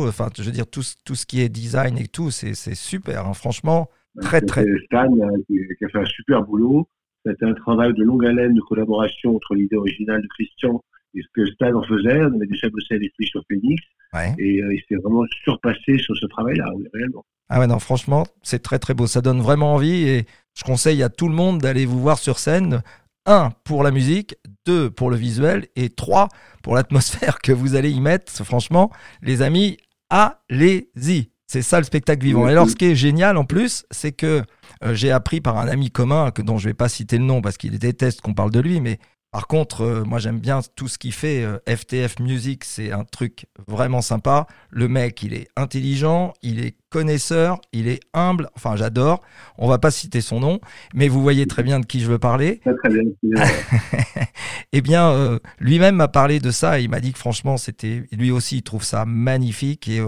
Enfin, 0.07 0.29
je 0.37 0.43
veux 0.43 0.51
dire, 0.51 0.67
tout, 0.69 0.81
ce- 0.83 0.95
tout 1.05 1.15
ce 1.15 1.25
qui 1.25 1.39
est 1.41 1.47
design 1.49 1.97
et 1.97 2.07
tout, 2.07 2.29
c'est, 2.31 2.55
c'est 2.55 2.75
super. 2.75 3.25
hein. 3.27 3.33
Franchement, 3.33 3.89
très, 4.21 4.41
très. 4.41 4.63
C'est 4.63 4.85
Stan 4.85 5.11
euh, 5.17 5.37
qui, 5.47 5.59
qui 5.77 5.85
a 5.85 5.89
fait 5.89 5.99
un 5.99 6.05
super 6.05 6.43
boulot. 6.43 6.87
C'était 7.25 7.45
un 7.45 7.53
travail 7.53 7.93
de 7.93 8.03
longue 8.03 8.25
haleine 8.25 8.53
de 8.53 8.61
collaboration 8.61 9.35
entre 9.35 9.53
l'idée 9.55 9.75
originale 9.75 10.21
de 10.21 10.27
Christian 10.27 10.81
et 11.15 11.21
ce 11.21 11.27
que 11.33 11.45
Stan 11.51 11.73
en 11.75 11.83
faisait. 11.83 12.21
On 12.21 12.35
avait 12.35 12.47
déjà 12.47 12.69
bossé 12.69 12.95
avec 12.95 13.11
lui 13.17 13.27
sur 13.27 13.43
Phoenix 13.49 13.81
Ouais. 14.11 14.33
et 14.39 14.63
euh, 14.63 14.73
il 14.73 14.81
s'est 14.89 14.95
vraiment 14.95 15.23
surpassé 15.43 15.99
sur 15.99 16.17
ce 16.17 16.25
travail-là, 16.25 16.65
oui, 16.75 16.87
réellement. 16.95 17.23
Ah 17.47 17.59
ouais, 17.59 17.67
non, 17.67 17.77
franchement, 17.77 18.25
c'est 18.41 18.63
très 18.63 18.79
très 18.79 18.95
beau. 18.95 19.05
Ça 19.05 19.21
donne 19.21 19.39
vraiment 19.39 19.75
envie 19.75 20.07
et 20.07 20.25
je 20.57 20.63
conseille 20.63 21.03
à 21.03 21.09
tout 21.09 21.27
le 21.27 21.35
monde 21.35 21.59
d'aller 21.59 21.85
vous 21.85 21.99
voir 21.99 22.17
sur 22.17 22.39
scène. 22.39 22.81
Un, 23.27 23.51
pour 23.63 23.83
la 23.83 23.91
musique, 23.91 24.35
deux, 24.65 24.89
pour 24.89 25.11
le 25.11 25.15
visuel 25.15 25.67
et 25.75 25.89
trois, 25.89 26.27
pour 26.63 26.73
l'atmosphère 26.73 27.37
que 27.43 27.51
vous 27.51 27.75
allez 27.75 27.91
y 27.91 28.01
mettre. 28.01 28.31
Franchement, 28.43 28.89
les 29.21 29.43
amis, 29.43 29.77
allez-y. 30.09 31.29
C'est 31.49 31.63
ça 31.63 31.79
le 31.79 31.83
spectacle 31.83 32.23
vivant. 32.23 32.47
Et 32.47 32.51
alors, 32.51 32.69
ce 32.69 32.75
qui 32.75 32.85
est 32.85 32.95
génial 32.95 33.35
en 33.35 33.43
plus, 33.43 33.83
c'est 33.89 34.11
que 34.11 34.43
euh, 34.83 34.93
j'ai 34.93 35.09
appris 35.09 35.41
par 35.41 35.57
un 35.57 35.67
ami 35.67 35.89
commun, 35.89 36.29
que, 36.29 36.43
dont 36.43 36.59
je 36.59 36.69
vais 36.69 36.75
pas 36.75 36.89
citer 36.89 37.17
le 37.17 37.23
nom 37.23 37.41
parce 37.41 37.57
qu'il 37.57 37.79
déteste 37.79 38.21
qu'on 38.21 38.35
parle 38.35 38.51
de 38.51 38.59
lui, 38.59 38.79
mais 38.81 38.99
par 39.31 39.47
contre, 39.47 39.81
euh, 39.81 40.03
moi 40.03 40.19
j'aime 40.19 40.39
bien 40.39 40.59
tout 40.75 40.87
ce 40.87 40.97
qu'il 40.97 41.13
fait. 41.13 41.43
euh, 41.43 41.57
FTF 41.67 42.19
Music, 42.19 42.63
c'est 42.63 42.91
un 42.91 43.03
truc 43.03 43.45
vraiment 43.67 44.01
sympa. 44.01 44.47
Le 44.71 44.87
mec, 44.87 45.21
il 45.23 45.33
est 45.33 45.47
intelligent, 45.55 46.33
il 46.41 46.63
est 46.65 46.75
connaisseur, 46.89 47.59
il 47.71 47.87
est 47.87 47.99
humble. 48.13 48.49
Enfin, 48.55 48.75
j'adore. 48.75 49.21
On 49.59 49.67
va 49.67 49.77
pas 49.77 49.91
citer 49.91 50.21
son 50.21 50.39
nom, 50.39 50.59
mais 50.95 51.07
vous 51.07 51.21
voyez 51.21 51.45
très 51.45 51.61
bien 51.61 51.79
de 51.79 51.85
qui 51.85 51.99
je 51.99 52.09
veux 52.09 52.17
parler. 52.17 52.59
Très 52.65 52.75
très 52.75 52.89
bien. 52.89 53.03
Euh, 53.25 53.45
Eh 54.71 54.81
bien, 54.81 55.09
euh, 55.11 55.39
lui-même 55.59 55.95
m'a 55.95 56.07
parlé 56.07 56.39
de 56.39 56.51
ça. 56.51 56.79
Et 56.79 56.83
il 56.83 56.89
m'a 56.89 56.99
dit 56.99 57.11
que 57.11 57.17
franchement, 57.19 57.57
c'était 57.57 58.03
lui 58.11 58.29
aussi, 58.31 58.57
il 58.57 58.61
trouve 58.63 58.83
ça 58.83 59.03
magnifique 59.05 59.87
et 59.87 59.99
euh, 59.99 60.07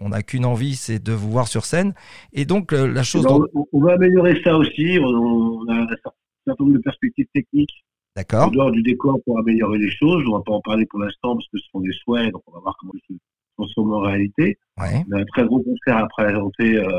on 0.00 0.10
n'a 0.10 0.22
qu'une 0.22 0.44
envie, 0.44 0.74
c'est 0.76 1.02
de 1.02 1.12
vous 1.12 1.30
voir 1.30 1.48
sur 1.48 1.64
scène. 1.64 1.94
Et 2.32 2.44
donc, 2.44 2.72
euh, 2.72 2.86
la 2.86 3.02
chose. 3.02 3.24
Alors, 3.26 3.46
dont- 3.54 3.66
on, 3.72 3.80
va 3.80 3.94
améliorer 3.94 4.40
ça 4.44 4.56
aussi. 4.56 4.98
On 5.02 5.66
a 5.68 5.74
un 5.74 5.86
certain 6.46 6.64
nombre 6.64 6.74
de 6.76 6.82
perspectives 6.82 7.26
techniques 7.34 7.84
en 8.14 8.20
D'accord. 8.20 8.50
dehors 8.50 8.70
du 8.70 8.82
décor 8.82 9.18
pour 9.24 9.38
améliorer 9.38 9.78
les 9.78 9.90
choses. 9.90 10.24
On 10.28 10.36
va 10.36 10.42
pas 10.44 10.52
en 10.52 10.60
parler 10.60 10.86
pour 10.86 11.00
l'instant 11.00 11.34
parce 11.34 11.46
que 11.48 11.58
ce 11.58 11.66
sont 11.72 11.80
des 11.80 11.92
souhaits, 11.92 12.30
donc 12.32 12.42
on 12.46 12.52
va 12.52 12.60
voir 12.60 12.76
comment 12.78 12.92
ils 12.94 13.14
se 13.14 13.20
transforment 13.56 13.92
en 13.94 14.00
réalité. 14.00 14.58
Ouais. 14.78 15.02
On 15.08 15.16
a 15.16 15.20
un 15.20 15.24
très 15.24 15.44
gros 15.44 15.60
concert 15.60 15.96
à 15.96 16.06
présenter 16.08 16.76
euh, 16.76 16.90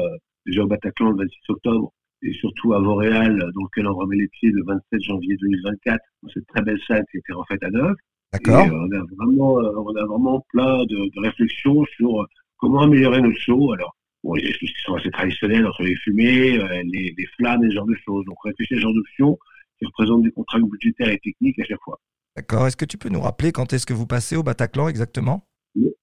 déjà 0.46 0.64
au 0.64 0.68
Bataclan 0.68 1.12
le 1.12 1.18
26 1.18 1.40
octobre 1.50 1.92
et 2.24 2.34
surtout 2.34 2.74
à 2.74 2.80
Vauréal, 2.80 3.38
dans 3.38 3.64
lequel 3.64 3.88
on 3.88 3.96
remet 3.96 4.16
les 4.18 4.28
pieds 4.30 4.50
le 4.50 4.64
27 4.66 5.02
janvier 5.02 5.36
2024 5.38 6.00
dans 6.24 6.30
cette 6.30 6.48
très 6.48 6.62
belle 6.62 6.80
salle 6.88 7.04
qui 7.12 7.18
a 7.18 7.20
été 7.20 7.34
refaite 7.34 7.64
à 7.64 7.70
neuf. 7.70 7.96
D'accord. 8.32 8.66
euh, 8.66 8.72
on 8.72 8.92
a 8.92 9.04
vraiment, 9.18 9.60
euh, 9.60 9.72
on 9.78 9.96
a 9.96 10.06
vraiment 10.06 10.46
plein 10.50 10.86
de, 10.86 10.96
de 11.14 11.20
réflexions 11.22 11.84
sur 11.98 12.22
euh, 12.22 12.26
comment 12.58 12.82
améliorer 12.82 13.22
notre 13.22 13.38
show. 13.40 13.74
Alors, 13.74 13.96
bon, 14.24 14.36
il 14.36 14.44
y 14.44 14.48
a 14.48 14.52
des 14.52 14.58
choses 14.58 14.70
qui 14.70 14.82
sont 14.84 14.96
assez 14.96 15.12
traditionnelles 15.12 15.68
entre 15.68 15.84
les 15.84 15.96
fumées, 15.98 16.58
euh, 16.58 16.82
les, 16.86 17.14
les 17.18 17.26
flammes 17.38 17.64
et 17.64 17.70
ce 17.70 17.76
genre 17.76 17.86
de 17.86 17.96
choses. 18.06 18.26
Donc, 18.26 18.38
on 18.44 18.48
réfléchit 18.48 18.74
à 18.76 18.78
ce 18.78 18.82
genre 18.82 18.94
d'options 18.94 19.38
qui 19.80 19.86
représentent 19.86 20.24
des 20.24 20.32
contraintes 20.32 20.64
budgétaires 20.70 21.10
et 21.10 21.20
techniques 21.20 21.60
à 21.60 21.66
chaque 21.66 21.82
fois. 21.84 22.00
D'accord. 22.36 22.68
Est-ce 22.68 22.78
que 22.78 22.86
tu 22.86 22.98
peux 22.98 23.10
nous 23.10 23.22
rappeler 23.22 23.52
quand 23.52 23.74
est-ce 23.74 23.86
que 23.86 23.94
vous 23.94 24.08
passez 24.08 24.36
au 24.36 24.44
Bataclan 24.44 24.88
exactement? 24.88 25.48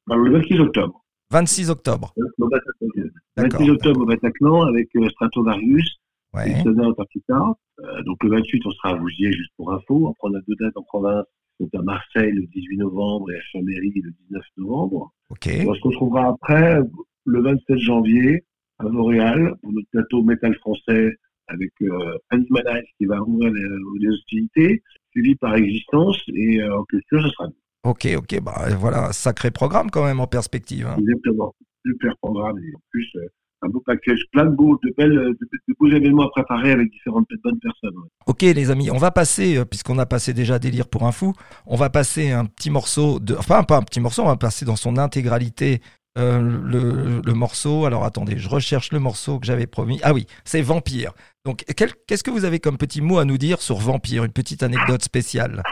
Alors, 0.09 0.25
le 0.25 0.33
26 0.33 0.61
octobre. 0.61 1.05
26 1.31 1.71
octobre. 1.71 2.13
Au 2.39 2.49
Bataclan. 2.49 2.89
Le 2.97 3.11
D'accord. 3.37 3.61
26 3.61 3.71
octobre 3.71 4.01
au 4.03 4.07
Bataclan 4.07 4.63
avec 4.63 4.89
euh, 4.97 5.09
Stratovarius 5.11 5.97
et 6.35 6.37
Ouais. 6.37 6.63
Soda 6.63 6.83
Antarctica. 6.85 7.41
Euh, 7.81 8.03
donc, 8.05 8.23
le 8.23 8.31
28, 8.31 8.63
on 8.65 8.71
sera 8.71 8.91
à 8.91 8.95
Vouziers, 8.95 9.33
juste 9.33 9.51
pour 9.57 9.73
info. 9.73 10.09
Après, 10.11 10.29
on 10.31 10.35
a 10.37 10.41
deux 10.47 10.55
dates 10.61 10.77
en 10.77 10.83
province. 10.85 11.25
Donc, 11.59 11.71
à 11.75 11.83
Marseille 11.83 12.31
le 12.33 12.47
18 12.47 12.77
novembre 12.79 13.31
et 13.33 13.37
à 13.37 13.41
Chambéry 13.53 13.93
le 13.97 14.13
19 14.29 14.43
novembre. 14.59 15.13
Ok. 15.31 15.49
Et 15.49 15.67
on 15.69 15.75
se 15.75 15.81
retrouvera 15.83 16.29
après, 16.29 16.79
le 17.25 17.43
27 17.43 17.79
janvier, 17.79 18.45
à 18.79 18.85
Montréal, 18.85 19.55
pour 19.61 19.73
notre 19.73 19.89
plateau 19.91 20.23
métal 20.23 20.55
français 20.57 21.17
avec 21.53 21.73
euh, 21.83 22.17
Andy 22.33 22.47
Manage 22.51 22.85
qui 22.99 23.07
va 23.07 23.21
ouvrir 23.23 23.53
les, 23.53 23.63
les 24.01 24.09
hostilités, 24.09 24.83
suivi 25.13 25.35
par 25.37 25.55
Existence, 25.57 26.19
et 26.35 26.61
euh, 26.63 26.79
en 26.79 26.85
culture, 26.85 27.23
ce 27.23 27.29
sera 27.31 27.47
Ok. 27.85 28.09
Ok. 28.17 28.41
Bah 28.43 28.67
voilà, 28.79 29.09
un 29.09 29.13
sacré 29.13 29.51
programme 29.51 29.91
quand 29.91 30.05
même 30.05 30.21
en 30.21 30.27
perspective. 30.27 30.87
hein. 30.87 30.97
exactement 30.99 31.55
super 31.87 32.15
programme, 32.21 32.59
et 32.59 32.75
en 32.77 32.81
plus, 32.91 33.09
euh, 33.17 33.27
un 33.63 33.69
beau 33.69 33.83
package, 33.85 34.21
plein 34.33 34.45
de 34.45 34.55
beaux, 34.55 34.79
de 34.85 34.93
belles, 34.99 35.13
de, 35.15 35.31
de 35.69 35.75
beaux 35.79 35.89
événements 35.89 36.27
à 36.27 36.31
préparer 36.31 36.73
avec 36.73 36.91
différentes 36.91 37.27
bonnes 37.43 37.59
personnes. 37.59 37.97
ouais. 37.97 38.09
Ok 38.27 38.43
les 38.43 38.71
amis, 38.71 38.91
on 38.91 38.99
va 38.99 39.11
passer, 39.11 39.57
euh, 39.57 39.65
puisqu'on 39.65 39.99
a 39.99 40.07
passé 40.07 40.33
déjà 40.35 40.59
délire 40.59 40.89
pour 40.89 41.07
un 41.07 41.13
fou, 41.13 41.33
on 41.67 41.77
va 41.77 41.89
passer 41.91 42.31
un 42.33 42.45
petit 42.45 42.71
morceau, 42.71 43.19
de, 43.19 43.35
enfin 43.35 43.63
pas 43.65 43.79
un 43.79 43.83
petit 43.83 44.01
morceau, 44.01 44.23
on 44.23 44.27
va 44.27 44.37
passer 44.37 44.65
dans 44.67 44.77
son 44.77 44.97
intégralité 44.99 45.81
euh, 46.19 46.41
le, 46.41 47.23
le 47.25 47.35
morceau. 47.35 47.85
Alors 47.87 48.05
attendez, 48.05 48.37
je 48.39 48.49
recherche 48.49 48.93
le 48.93 48.99
morceau 48.99 49.39
que 49.39 49.47
j'avais 49.47 49.67
promis. 49.67 50.01
Ah 50.03 50.13
oui, 50.13 50.27
c'est 50.45 50.61
Vampire. 50.63 51.13
Donc 51.45 51.65
qu'est-ce 52.07 52.23
que 52.25 52.31
vous 52.31 52.45
avez 52.45 52.59
comme 52.61 52.77
petit 52.77 53.01
mot 53.01 53.19
à 53.19 53.25
nous 53.25 53.39
dire 53.39 53.61
sur 53.61 53.77
Vampire? 53.77 54.25
Une 54.25 54.33
petite 54.33 54.63
anecdote 54.63 55.03
spéciale. 55.03 55.63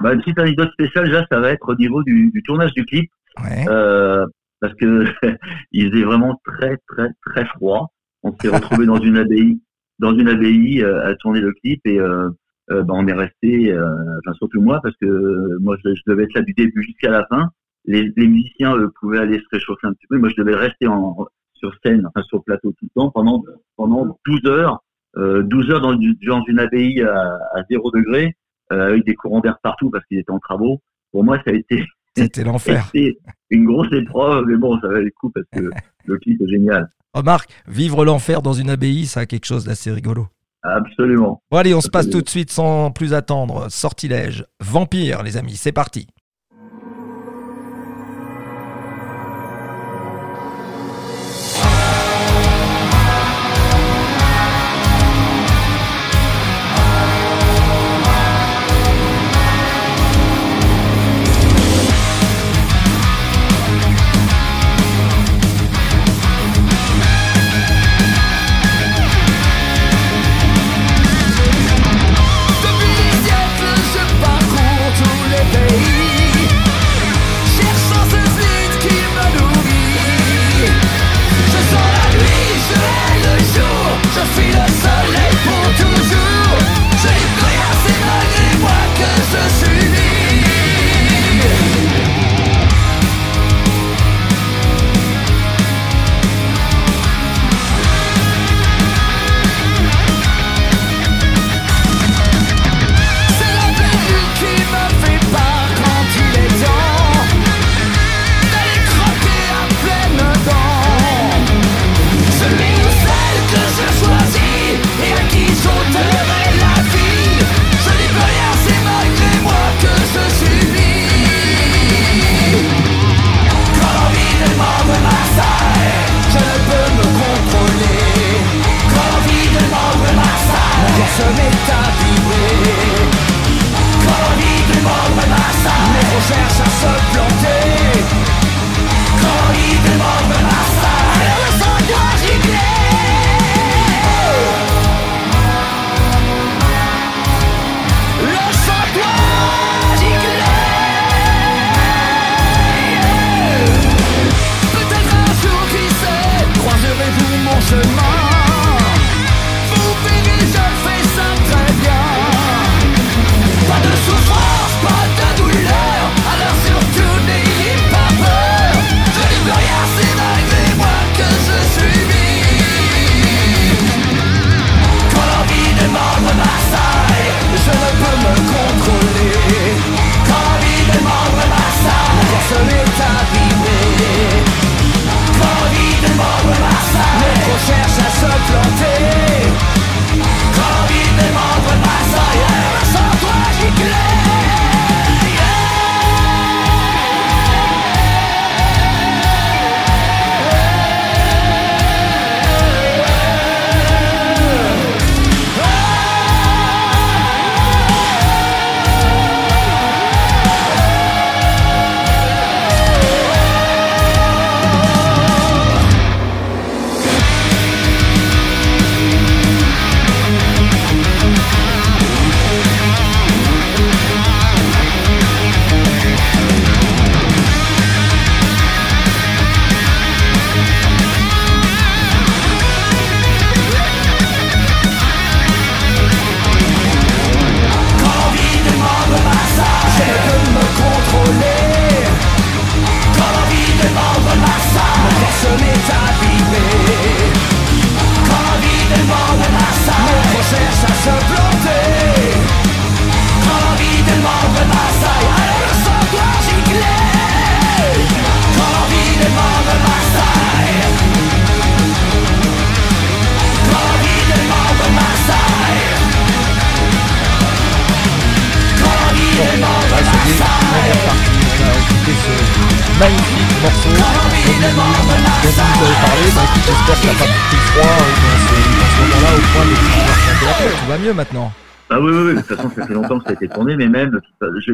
Bah, 0.00 0.12
une 0.12 0.20
petite 0.20 0.38
anecdote 0.38 0.70
spéciale, 0.72 1.06
déjà, 1.06 1.26
ça 1.30 1.40
va 1.40 1.50
être 1.50 1.68
au 1.68 1.74
niveau 1.74 2.02
du, 2.04 2.30
du 2.30 2.42
tournage 2.42 2.72
du 2.74 2.84
clip, 2.84 3.10
Ouais. 3.42 3.64
euh, 3.68 4.24
parce 4.60 4.74
que 4.74 5.04
il 5.72 5.90
faisait 5.90 6.04
vraiment 6.04 6.40
très, 6.44 6.76
très, 6.88 7.08
très 7.26 7.44
froid. 7.46 7.88
On 8.22 8.32
s'est 8.40 8.48
retrouvé 8.48 8.86
dans 8.86 9.00
une 9.00 9.16
abbaye, 9.16 9.60
dans 9.98 10.16
une 10.16 10.28
abbaye 10.28 10.82
euh, 10.82 11.04
à 11.04 11.14
tourner 11.16 11.40
le 11.40 11.52
clip 11.52 11.80
et 11.84 11.98
euh, 11.98 12.28
bah, 12.68 12.84
on 12.90 13.06
est 13.08 13.12
resté, 13.12 13.72
enfin 13.76 14.32
surtout 14.34 14.60
moi, 14.60 14.80
parce 14.82 14.94
que 15.00 15.58
moi 15.60 15.76
je, 15.84 15.94
je 15.94 16.02
devais 16.06 16.24
être 16.24 16.34
là 16.34 16.42
du 16.42 16.52
début 16.52 16.82
jusqu'à 16.82 17.10
la 17.10 17.26
fin. 17.26 17.50
Les, 17.88 18.12
les 18.16 18.26
musiciens 18.26 18.74
pouvaient 19.00 19.18
aller 19.18 19.38
se 19.38 19.44
réchauffer 19.52 19.86
un 19.86 19.92
petit 19.92 20.06
peu. 20.08 20.18
Moi, 20.18 20.28
je 20.28 20.42
devais 20.42 20.56
rester 20.56 20.88
en, 20.88 21.16
sur 21.58 21.72
scène, 21.84 22.06
enfin 22.06 22.22
sur 22.22 22.38
le 22.38 22.42
plateau 22.42 22.72
tout 22.78 22.84
le 22.84 23.00
temps 23.00 23.10
pendant 23.10 23.42
pendant 23.76 24.18
12 24.26 24.40
heures, 24.46 24.82
euh, 25.16 25.42
12 25.42 25.70
heures 25.70 25.80
dans, 25.80 25.94
dans 25.94 26.44
une 26.46 26.58
abbaye 26.58 27.02
à, 27.02 27.38
à 27.54 27.62
0 27.70 27.90
degré, 27.90 28.34
euh, 28.72 28.88
avec 28.88 29.04
des 29.04 29.14
courants 29.14 29.40
d'air 29.40 29.58
partout 29.62 29.90
parce 29.90 30.04
qu'ils 30.06 30.18
étaient 30.18 30.32
en 30.32 30.38
travaux. 30.38 30.80
Pour 31.12 31.24
moi, 31.24 31.38
ça 31.44 31.52
a 31.52 31.54
été 31.54 31.84
C'était 32.16 32.44
l'enfer. 32.44 32.84
c'était 32.94 33.18
une 33.50 33.66
grosse 33.66 33.92
épreuve, 33.92 34.44
mais 34.46 34.56
bon, 34.56 34.80
ça 34.80 34.88
valait 34.88 35.04
le 35.04 35.10
coup 35.10 35.30
parce 35.30 35.46
que 35.52 35.70
le 36.06 36.18
clip 36.18 36.40
est 36.40 36.48
génial. 36.48 36.88
Remarque, 37.14 37.50
vivre 37.66 38.04
l'enfer 38.04 38.42
dans 38.42 38.52
une 38.52 38.70
abbaye, 38.70 39.06
ça 39.06 39.20
a 39.20 39.26
quelque 39.26 39.46
chose 39.46 39.64
d'assez 39.64 39.90
rigolo. 39.90 40.26
Absolument. 40.62 41.42
Bon 41.50 41.58
allez, 41.58 41.74
on 41.74 41.80
se 41.80 41.88
passe 41.88 42.10
tout 42.10 42.20
de 42.20 42.28
suite 42.28 42.50
sans 42.50 42.90
plus 42.90 43.14
attendre. 43.14 43.70
Sortilège, 43.70 44.44
Vampire 44.60 45.22
les 45.22 45.36
amis, 45.36 45.56
c'est 45.56 45.72
parti. 45.72 46.08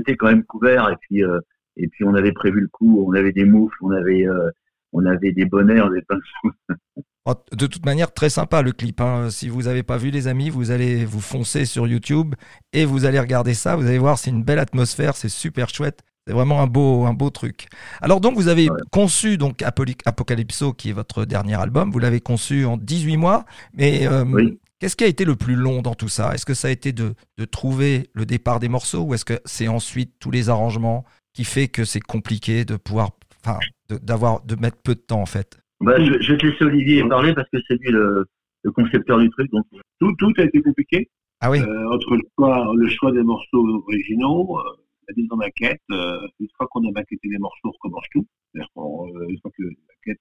J'étais 0.06 0.16
quand 0.16 0.28
même 0.28 0.44
couvert 0.44 0.88
et 0.90 0.96
puis, 1.00 1.24
euh, 1.24 1.40
et 1.76 1.88
puis 1.88 2.04
on 2.04 2.14
avait 2.14 2.32
prévu 2.32 2.60
le 2.60 2.68
coup, 2.68 3.04
on 3.06 3.12
avait 3.14 3.32
des 3.32 3.44
moufles, 3.44 3.76
on 3.82 3.90
avait, 3.90 4.26
euh, 4.26 4.50
on 4.92 5.06
avait 5.06 5.32
des 5.32 5.44
bonnets, 5.46 5.80
on 5.80 5.86
avait 5.86 6.02
plein 6.02 6.18
de 6.18 6.22
choses. 6.42 6.52
Oh, 7.24 7.34
De 7.52 7.68
toute 7.68 7.86
manière, 7.86 8.12
très 8.12 8.30
sympa 8.30 8.62
le 8.62 8.72
clip. 8.72 9.00
hein. 9.00 9.30
Si 9.30 9.48
vous 9.48 9.62
n'avez 9.62 9.84
pas 9.84 9.96
vu, 9.96 10.10
les 10.10 10.26
amis, 10.26 10.50
vous 10.50 10.72
allez 10.72 11.04
vous 11.04 11.20
foncer 11.20 11.66
sur 11.66 11.86
YouTube 11.86 12.34
et 12.72 12.84
vous 12.84 13.04
allez 13.04 13.20
regarder 13.20 13.54
ça. 13.54 13.76
Vous 13.76 13.86
allez 13.86 13.98
voir, 13.98 14.18
c'est 14.18 14.30
une 14.30 14.42
belle 14.42 14.58
atmosphère, 14.58 15.14
c'est 15.14 15.28
super 15.28 15.68
chouette. 15.68 16.00
C'est 16.26 16.32
vraiment 16.32 16.60
un 16.62 16.66
beau, 16.66 17.04
un 17.04 17.14
beau 17.14 17.30
truc. 17.30 17.66
Alors 18.00 18.20
donc, 18.20 18.34
vous 18.34 18.48
avez 18.48 18.68
Ouais. 18.68 18.76
conçu 18.90 19.38
donc 19.38 19.62
Apocalypso, 19.62 20.72
qui 20.72 20.90
est 20.90 20.92
votre 20.92 21.24
dernier 21.24 21.54
album. 21.54 21.92
Vous 21.92 22.00
l'avez 22.00 22.20
conçu 22.20 22.64
en 22.64 22.76
18 22.76 23.16
mois. 23.18 23.44
Mais 23.72 24.08
euh, 24.08 24.24
Oui. 24.24 24.58
Qu'est-ce 24.82 24.96
qui 24.96 25.04
a 25.04 25.06
été 25.06 25.24
le 25.24 25.36
plus 25.36 25.54
long 25.54 25.80
dans 25.80 25.94
tout 25.94 26.08
ça? 26.08 26.34
Est-ce 26.34 26.44
que 26.44 26.54
ça 26.54 26.66
a 26.66 26.72
été 26.72 26.90
de, 26.90 27.14
de 27.38 27.44
trouver 27.44 28.10
le 28.14 28.26
départ 28.26 28.58
des 28.58 28.68
morceaux 28.68 29.02
ou 29.04 29.14
est-ce 29.14 29.24
que 29.24 29.38
c'est 29.44 29.68
ensuite 29.68 30.14
tous 30.18 30.32
les 30.32 30.48
arrangements 30.48 31.04
qui 31.34 31.44
fait 31.44 31.68
que 31.68 31.84
c'est 31.84 32.00
compliqué 32.00 32.64
de 32.64 32.74
pouvoir, 32.76 33.10
enfin, 33.44 33.60
d'avoir, 33.88 34.42
de 34.44 34.56
mettre 34.56 34.78
peu 34.82 34.96
de 34.96 35.00
temps 35.00 35.22
en 35.22 35.26
fait? 35.26 35.60
Bah, 35.80 36.04
je, 36.04 36.20
je 36.20 36.32
vais 36.32 36.38
te 36.38 36.46
laisser 36.46 36.64
Olivier 36.64 37.08
parler 37.08 37.32
parce 37.32 37.48
que 37.50 37.58
c'est 37.68 37.76
lui 37.76 37.92
le, 37.92 38.26
le 38.64 38.72
concepteur 38.72 39.20
du 39.20 39.30
truc, 39.30 39.52
donc 39.52 39.64
Tout, 40.00 40.12
tout 40.18 40.32
a 40.38 40.42
été 40.42 40.60
compliqué. 40.60 41.08
Ah 41.40 41.48
oui. 41.48 41.60
Euh, 41.60 41.92
entre 41.92 42.16
le 42.16 42.22
choix, 42.36 42.72
le 42.76 42.88
choix 42.88 43.12
des 43.12 43.22
morceaux 43.22 43.84
originaux, 43.86 44.58
euh, 44.58 44.62
la 45.08 45.14
mise 45.16 45.28
en 45.30 45.36
maquette, 45.36 45.80
euh, 45.92 46.26
une 46.40 46.48
fois 46.56 46.66
qu'on 46.72 46.80
a 46.88 46.90
maquetté 46.90 47.28
les 47.28 47.38
morceaux, 47.38 47.68
on 47.68 47.70
recommence 47.70 48.06
tout. 48.10 48.26
C'est-à-dire 48.52 48.68
qu'on, 48.74 49.06
une 49.28 49.38
fois 49.38 49.52
que 49.56 49.62
les 49.62 49.76
maquettes 50.06 50.20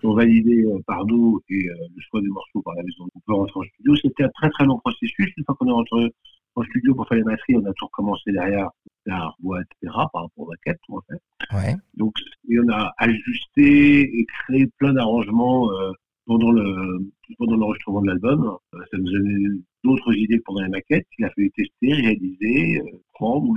sont 0.00 0.14
validées 0.14 0.64
euh, 0.64 0.78
par 0.86 1.04
nous 1.06 1.40
et 1.48 1.68
euh, 1.68 1.74
le 1.94 2.02
choix 2.02 2.20
des 2.20 2.28
morceaux 2.28 2.62
par 2.62 2.74
la 2.74 2.82
maison, 2.82 3.06
on 3.14 3.20
peut 3.20 3.34
rentrer 3.34 3.60
en 3.60 3.62
studio. 3.62 3.96
C'était 3.96 4.24
un 4.24 4.30
très 4.30 4.50
très 4.50 4.64
long 4.64 4.78
processus. 4.78 5.32
Une 5.36 5.44
fois 5.44 5.54
qu'on 5.58 5.68
est 5.68 5.72
rentré 5.72 6.14
en 6.56 6.62
studio 6.64 6.94
pour 6.94 7.08
faire 7.08 7.18
les 7.18 7.24
batteries, 7.24 7.56
on 7.56 7.64
a 7.66 7.72
tout 7.74 7.86
recommencé 7.86 8.32
derrière, 8.32 8.70
la 9.06 9.34
voix, 9.42 9.60
etc., 9.60 9.92
par 10.12 10.22
rapport 10.22 10.30
aux 10.36 10.46
maquettes, 10.46 10.80
en 10.88 11.00
fait. 11.02 11.20
Ouais. 11.54 11.76
Donc, 11.94 12.14
et 12.48 12.58
on 12.60 12.68
a 12.72 12.92
ajusté 12.98 14.02
et 14.02 14.24
créé 14.26 14.66
plein 14.78 14.92
d'arrangements 14.92 15.70
euh, 15.72 15.92
pendant 16.26 16.50
le 16.50 17.12
pendant 17.38 17.56
l'enregistrement 17.56 18.02
de 18.02 18.08
l'album. 18.08 18.56
Euh, 18.74 18.78
ça 18.90 18.98
nous 18.98 19.08
a 19.08 19.18
donné 19.18 19.60
d'autres 19.82 20.14
idées 20.14 20.40
pendant 20.44 20.62
les 20.62 20.70
maquettes. 20.70 21.06
Il 21.18 21.24
a 21.24 21.30
fallu 21.30 21.50
tester, 21.50 21.92
réaliser, 21.92 22.80
euh, 22.80 22.98
prendre 23.12 23.48
ou 23.48 23.56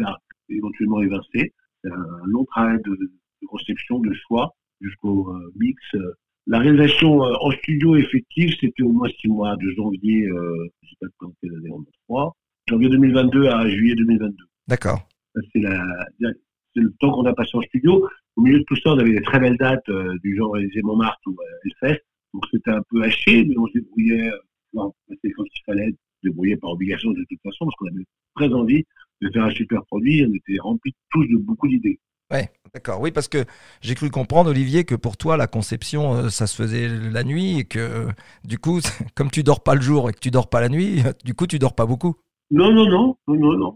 éventuellement 0.50 1.02
évincer. 1.02 1.54
C'est 1.84 1.92
un 1.92 2.26
long 2.26 2.46
travail 2.46 2.78
de, 2.84 2.96
de 2.96 3.48
conception, 3.48 4.00
de 4.00 4.14
choix, 4.28 4.54
jusqu'au 4.82 5.34
euh, 5.34 5.54
mix. 5.56 5.82
La 6.50 6.60
réalisation 6.60 7.26
euh, 7.26 7.34
en 7.42 7.52
studio 7.52 7.98
effective, 7.98 8.56
c'était 8.58 8.82
au 8.82 8.94
moins 8.94 9.10
six 9.20 9.28
mois, 9.28 9.58
de 9.58 9.70
janvier, 9.72 10.28
euh, 10.28 10.68
je 10.82 10.90
sais 10.90 10.96
pas 11.02 11.08
quand 11.18 11.34
quelle 11.42 11.54
année 11.56 11.70
a 11.70 11.92
trois, 12.08 12.38
janvier 12.70 12.88
2022 12.88 13.48
à 13.48 13.68
juillet 13.68 13.96
2022. 13.96 14.34
D'accord. 14.70 15.06
C'est 15.54 15.60
le 16.82 16.94
temps 17.02 17.12
qu'on 17.12 17.26
a 17.26 17.34
passé 17.34 17.52
en 17.56 17.62
studio. 17.64 18.08
Au 18.38 18.42
milieu 18.42 18.60
de 18.60 18.64
tout 18.64 18.78
ça, 18.78 18.92
on 18.92 19.00
avait 19.00 19.12
des 19.12 19.22
très 19.22 19.42
belles 19.42 19.58
dates 19.58 19.90
euh, 19.90 20.18
du 20.24 20.38
genre 20.38 20.58
Élysée 20.58 20.82
Montmartre 20.84 21.20
ou 21.28 21.36
Hellfest. 21.66 22.02
Donc 22.34 22.46
c'était 22.50 22.72
un 22.72 22.82
peu 22.90 23.04
haché, 23.04 23.44
mais 23.44 23.58
on 23.58 23.68
se 23.68 23.74
débrouillait, 23.74 24.32
non, 24.74 24.94
c'était 25.10 25.32
quand 25.32 25.44
il 25.44 25.62
fallait 25.66 25.92
se 25.92 26.30
débrouiller 26.30 26.56
par 26.56 26.72
obligation 26.72 27.12
de 27.12 27.26
toute 27.30 27.42
façon, 27.44 27.66
parce 27.66 27.76
qu'on 27.76 27.88
avait 27.88 28.06
très 28.36 28.54
envie 28.54 28.86
de 29.22 29.30
faire 29.32 29.44
un 29.44 29.52
super 29.52 29.84
produit. 29.88 30.26
On 30.26 30.34
était 30.34 30.60
remplis 30.62 30.96
tous 31.12 31.26
de 31.28 31.36
beaucoup 31.36 31.68
d'idées. 31.68 32.00
Ouais, 32.32 32.50
d'accord. 32.74 33.00
Oui, 33.00 33.12
parce 33.12 33.28
que 33.28 33.46
j'ai 33.82 33.96
cru 33.96 34.10
comprendre, 34.10 34.50
Olivier, 34.50 34.84
que 34.84 34.96
pour 34.96 35.16
toi, 35.16 35.38
la 35.38 35.48
conception, 35.48 36.14
euh, 36.16 36.30
ça 36.30 36.46
se 36.46 36.56
faisait 36.56 36.88
la 36.90 37.24
nuit 37.24 37.60
et 37.60 37.64
que 37.64 37.80
euh, 37.80 38.06
du 38.44 38.58
coup, 38.60 38.80
comme 39.16 39.32
tu 39.32 39.44
dors 39.44 39.64
pas 39.64 39.76
le 39.76 39.82
jour 39.82 40.10
et 40.10 40.14
que 40.14 40.20
tu 40.20 40.32
dors 40.32 40.50
pas 40.50 40.60
la 40.60 40.70
nuit, 40.70 41.04
du 41.26 41.34
coup, 41.34 41.48
tu 41.48 41.60
dors 41.60 41.76
pas 41.76 41.86
beaucoup. 41.86 42.16
Non, 42.52 42.72
non, 42.72 42.86
non, 42.90 43.18
non, 43.28 43.36
non, 43.36 43.58
non. 43.58 43.76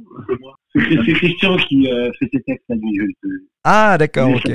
c'est 0.73 1.13
Christian 1.13 1.57
qui 1.57 1.91
euh, 1.91 2.09
fait 2.19 2.29
ses 2.31 2.41
textes 2.43 2.65
je- 2.69 3.05
je- 3.23 3.29
Ah, 3.65 3.97
d'accord, 3.97 4.29
ok. 4.29 4.49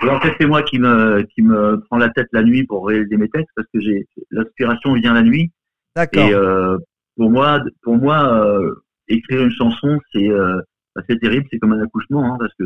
Alors 0.00 0.16
en 0.16 0.20
fait, 0.20 0.34
c'est 0.40 0.46
moi 0.46 0.62
qui 0.64 0.78
me 0.80 1.22
qui 1.34 1.40
me 1.40 1.80
prend 1.88 1.98
la 1.98 2.10
tête 2.10 2.26
la 2.32 2.42
nuit 2.42 2.64
pour 2.64 2.86
réaliser 2.86 3.16
mes 3.16 3.28
textes 3.28 3.50
parce 3.54 3.68
que 3.72 3.80
j'ai 3.80 4.06
l'inspiration 4.32 4.92
vient 4.94 5.14
la 5.14 5.22
nuit 5.22 5.52
D'accord. 5.94 6.28
et 6.28 6.34
euh, 6.34 6.76
pour 7.16 7.30
moi 7.30 7.60
pour 7.82 7.96
moi 7.96 8.44
euh, 8.44 8.74
écrire 9.06 9.42
une 9.44 9.52
chanson 9.52 9.98
c'est 10.12 10.28
euh, 10.28 10.60
c'est 11.08 11.20
terrible 11.20 11.46
c'est 11.50 11.58
comme 11.60 11.72
un 11.72 11.82
accouchement 11.82 12.24
hein, 12.24 12.36
parce 12.40 12.52
que 12.58 12.64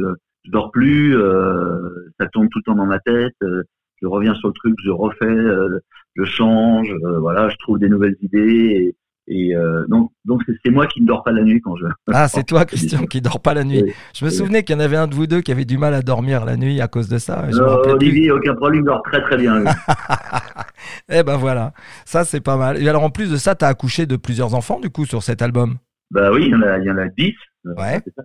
je 0.48 0.52
dors 0.52 0.70
plus 0.70 1.16
euh, 1.16 2.10
ça 2.18 2.26
tourne 2.28 2.48
tout 2.48 2.58
le 2.58 2.64
temps 2.64 2.74
dans 2.74 2.86
ma 2.86 2.98
tête 3.00 3.34
euh, 3.42 3.62
je 4.00 4.06
reviens 4.06 4.34
sur 4.34 4.48
le 4.48 4.54
truc 4.54 4.74
je 4.82 4.90
refais 4.90 5.26
euh, 5.26 5.78
je 6.16 6.24
change 6.24 6.92
voilà 7.20 7.48
je 7.50 7.56
trouve 7.58 7.78
des 7.78 7.88
nouvelles 7.88 8.16
idées 8.22 8.94
et, 9.28 9.50
et, 9.50 9.54
donc 9.88 10.10
donc 10.24 10.42
c'est 10.64 10.70
moi 10.70 10.86
qui 10.86 11.02
ne 11.02 11.06
dors 11.06 11.22
pas 11.22 11.32
la 11.32 11.42
nuit 11.42 11.60
quand 11.60 11.76
je 11.76 11.84
Ah, 12.12 12.28
c'est 12.28 12.44
toi, 12.44 12.64
Christian, 12.64 13.04
qui 13.10 13.20
dort 13.20 13.40
pas 13.40 13.52
la 13.52 13.62
nuit. 13.62 13.82
Oui. 13.84 13.92
Je 14.14 14.24
me 14.24 14.30
souvenais 14.30 14.62
qu'il 14.64 14.74
y 14.74 14.78
en 14.78 14.80
avait 14.80 14.96
un 14.96 15.06
de 15.06 15.14
vous 15.14 15.26
deux 15.26 15.42
qui 15.42 15.52
avait 15.52 15.66
du 15.66 15.76
mal 15.76 15.92
à 15.92 16.00
dormir 16.00 16.46
la 16.46 16.56
nuit 16.56 16.80
à 16.80 16.88
cause 16.88 17.08
de 17.08 17.18
ça. 17.18 17.44
Je 17.50 17.58
plus. 17.58 17.92
Olivier 17.92 18.30
aucun 18.30 18.54
problème 18.54 18.80
il 18.80 18.84
dort 18.86 19.02
très 19.02 19.20
très 19.20 19.36
bien 19.36 19.62
eh 21.10 21.22
ben 21.22 21.36
voilà, 21.36 21.72
ça 22.06 22.24
c'est 22.24 22.40
pas 22.40 22.56
mal. 22.56 22.82
Et 22.82 22.88
alors 22.88 23.02
en 23.04 23.10
plus 23.10 23.30
de 23.30 23.36
ça, 23.36 23.54
t'as 23.54 23.68
accouché 23.68 24.06
de 24.06 24.16
plusieurs 24.16 24.54
enfants 24.54 24.80
du 24.80 24.88
coup 24.90 25.04
sur 25.04 25.22
cet 25.22 25.42
album? 25.42 25.76
Bah 26.10 26.30
oui, 26.32 26.44
il 26.46 26.50
y 26.50 26.54
en 26.54 26.62
a, 26.62 26.78
il 26.78 26.84
y 26.84 26.90
en 26.90 26.96
a 26.98 27.08
10. 27.08 27.34
euh, 27.66 27.74
Ouais. 27.74 28.00
ça, 28.16 28.22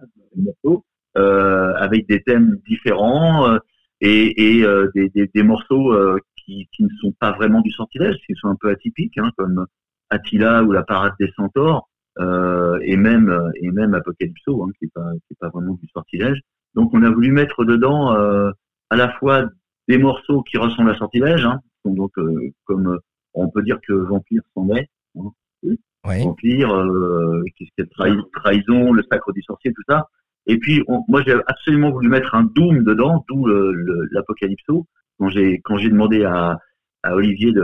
avec 1.16 2.08
des 2.08 2.22
thèmes 2.24 2.58
différents 2.68 3.50
euh, 3.50 3.58
et, 4.02 4.58
et 4.58 4.66
euh, 4.66 4.90
des, 4.96 5.10
des, 5.10 5.30
des 5.34 5.44
morceaux 5.44 5.94
euh, 5.94 6.18
qui, 6.38 6.68
qui 6.74 6.84
ne 6.84 6.90
sont 7.02 7.14
pas 7.20 7.32
vraiment 7.32 7.62
du 7.62 7.72
sortilège, 7.72 8.18
qui 8.26 8.34
sont 8.36 8.50
un 8.50 8.58
peu 8.60 8.70
atypiques, 8.70 9.18
hein, 9.18 9.32
comme 9.38 9.66
Attila 10.10 10.64
ou 10.64 10.72
la 10.72 10.84
parade 10.84 11.14
des 11.20 11.32
centaures, 11.36 11.88
euh, 12.20 12.78
et 12.84 12.98
même 12.98 13.30
euh, 13.30 13.50
et 13.62 13.72
même 13.72 13.94
Apocalypso, 13.94 14.64
hein, 14.64 14.72
qui 14.78 14.86
est 14.86 14.92
pas 15.40 15.50
vraiment 15.50 15.74
du 15.74 15.88
sortilège. 15.90 16.40
Donc 16.76 16.94
on 16.94 17.04
a 17.04 17.10
voulu 17.10 17.32
mettre 17.32 17.66
dedans 17.66 18.16
euh, 18.16 18.52
à 18.90 18.96
la 18.96 19.10
fois 19.14 19.46
des 19.88 19.98
morceaux 19.98 20.42
qui 20.44 20.58
ressemblent 20.58 20.92
à 20.92 20.98
sortilège, 20.98 21.46
hein, 21.46 21.60
donc 21.86 22.12
euh, 22.18 22.52
comme 22.66 22.88
euh, 22.88 23.00
on 23.34 23.50
peut 23.50 23.64
dire 23.64 23.80
que 23.88 23.94
Vampire 23.94 24.42
s'en 24.54 24.70
est, 24.76 24.90
Oui. 26.06 26.22
Vampire, 26.24 26.76
euh, 26.76 27.44
qu'est-ce 27.56 28.28
trahison, 28.34 28.92
le 28.92 29.04
sacre 29.10 29.32
du 29.32 29.42
sorcier, 29.42 29.72
tout 29.74 29.84
ça. 29.88 30.08
Et 30.48 30.58
puis, 30.58 30.84
on- 30.88 31.04
moi, 31.08 31.22
j'ai 31.26 31.34
absolument 31.48 31.92
voulu 31.92 32.10
mettre 32.10 32.36
un 32.36 32.44
Doom 32.44 32.84
dedans, 32.84 33.24
d'où 33.30 33.46
l'Apocalypso. 34.12 34.86
Quand 35.20 35.30
j'ai 35.30 35.60
quand 35.64 35.78
j'ai 35.78 35.90
demandé 35.90 36.24
à, 36.26 36.58
à 37.04 37.16
Olivier 37.16 37.52
de, 37.52 37.62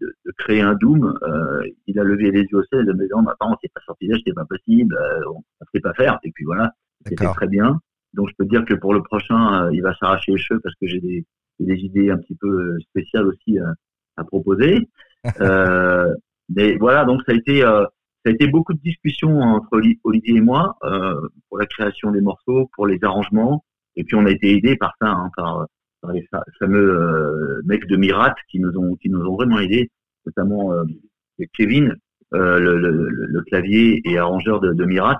de, 0.00 0.14
de 0.26 0.32
créer 0.38 0.60
un 0.62 0.74
Doom, 0.74 1.14
euh, 1.22 1.62
il 1.86 1.98
a 1.98 2.04
levé 2.04 2.30
les 2.30 2.42
yeux 2.42 2.58
au 2.58 2.64
ciel, 2.64 2.86
de 2.86 2.92
me 2.92 3.02
disant, 3.02 3.24
attends, 3.26 3.56
c'est 3.62 3.72
pas 3.72 3.80
sortilège, 3.86 4.20
c'est 4.26 4.34
pas 4.34 4.44
possible, 4.44 4.94
euh, 4.96 5.20
on 5.34 5.38
ne 5.38 5.66
sait 5.74 5.80
pas 5.80 5.94
faire. 5.94 6.18
Et 6.24 6.30
puis 6.32 6.44
voilà, 6.44 6.72
c'était 7.06 7.24
très 7.34 7.48
bien. 7.48 7.80
Donc, 8.14 8.28
je 8.28 8.34
peux 8.38 8.44
dire 8.44 8.64
que 8.64 8.74
pour 8.74 8.94
le 8.94 9.02
prochain, 9.02 9.64
euh, 9.66 9.70
il 9.74 9.82
va 9.82 9.94
s'arracher 9.96 10.32
les 10.32 10.38
cheveux 10.38 10.60
parce 10.60 10.74
que 10.76 10.86
j'ai 10.86 11.00
des, 11.00 11.24
des 11.60 11.74
idées 11.76 12.10
un 12.10 12.18
petit 12.18 12.36
peu 12.36 12.48
euh, 12.48 12.78
spéciales 12.90 13.26
aussi 13.26 13.58
à, 13.58 13.72
à 14.16 14.24
proposer. 14.24 14.88
Euh, 15.40 16.12
mais 16.48 16.76
voilà, 16.78 17.04
donc 17.04 17.22
ça 17.24 17.32
a 17.32 17.36
été, 17.36 17.64
euh, 17.64 17.84
ça 18.24 18.30
a 18.30 18.34
été 18.34 18.46
beaucoup 18.46 18.72
de 18.74 18.80
discussions 18.80 19.40
entre 19.40 19.68
Oli- 19.72 19.98
Olivier 20.04 20.36
et 20.36 20.40
moi 20.40 20.76
euh, 20.84 21.20
pour 21.48 21.58
la 21.58 21.66
création 21.66 22.10
des 22.10 22.20
morceaux, 22.20 22.70
pour 22.74 22.86
les 22.86 22.98
arrangements, 23.02 23.64
et 23.96 24.04
puis 24.04 24.14
on 24.16 24.24
a 24.26 24.30
été 24.30 24.56
aidés 24.56 24.76
par 24.76 24.92
ça, 25.00 25.08
hein, 25.10 25.30
par, 25.36 25.66
par 26.00 26.12
les 26.12 26.22
fa- 26.30 26.44
fameux 26.58 26.88
euh, 27.00 27.62
mecs 27.64 27.86
de 27.86 27.96
Mirat 27.96 28.34
qui 28.50 28.60
nous 28.60 28.76
ont, 28.78 28.94
qui 28.96 29.10
nous 29.10 29.24
ont 29.26 29.34
vraiment 29.34 29.58
aidés, 29.58 29.90
notamment 30.26 30.72
euh, 30.72 30.84
Kevin, 31.56 31.96
le, 32.30 32.58
le, 32.58 32.78
le- 32.78 33.08
le 33.10 33.42
clavier 33.42 34.00
et 34.04 34.16
arrangeur 34.18 34.60
de, 34.60 34.72
de 34.72 34.84
Mirat. 34.84 35.18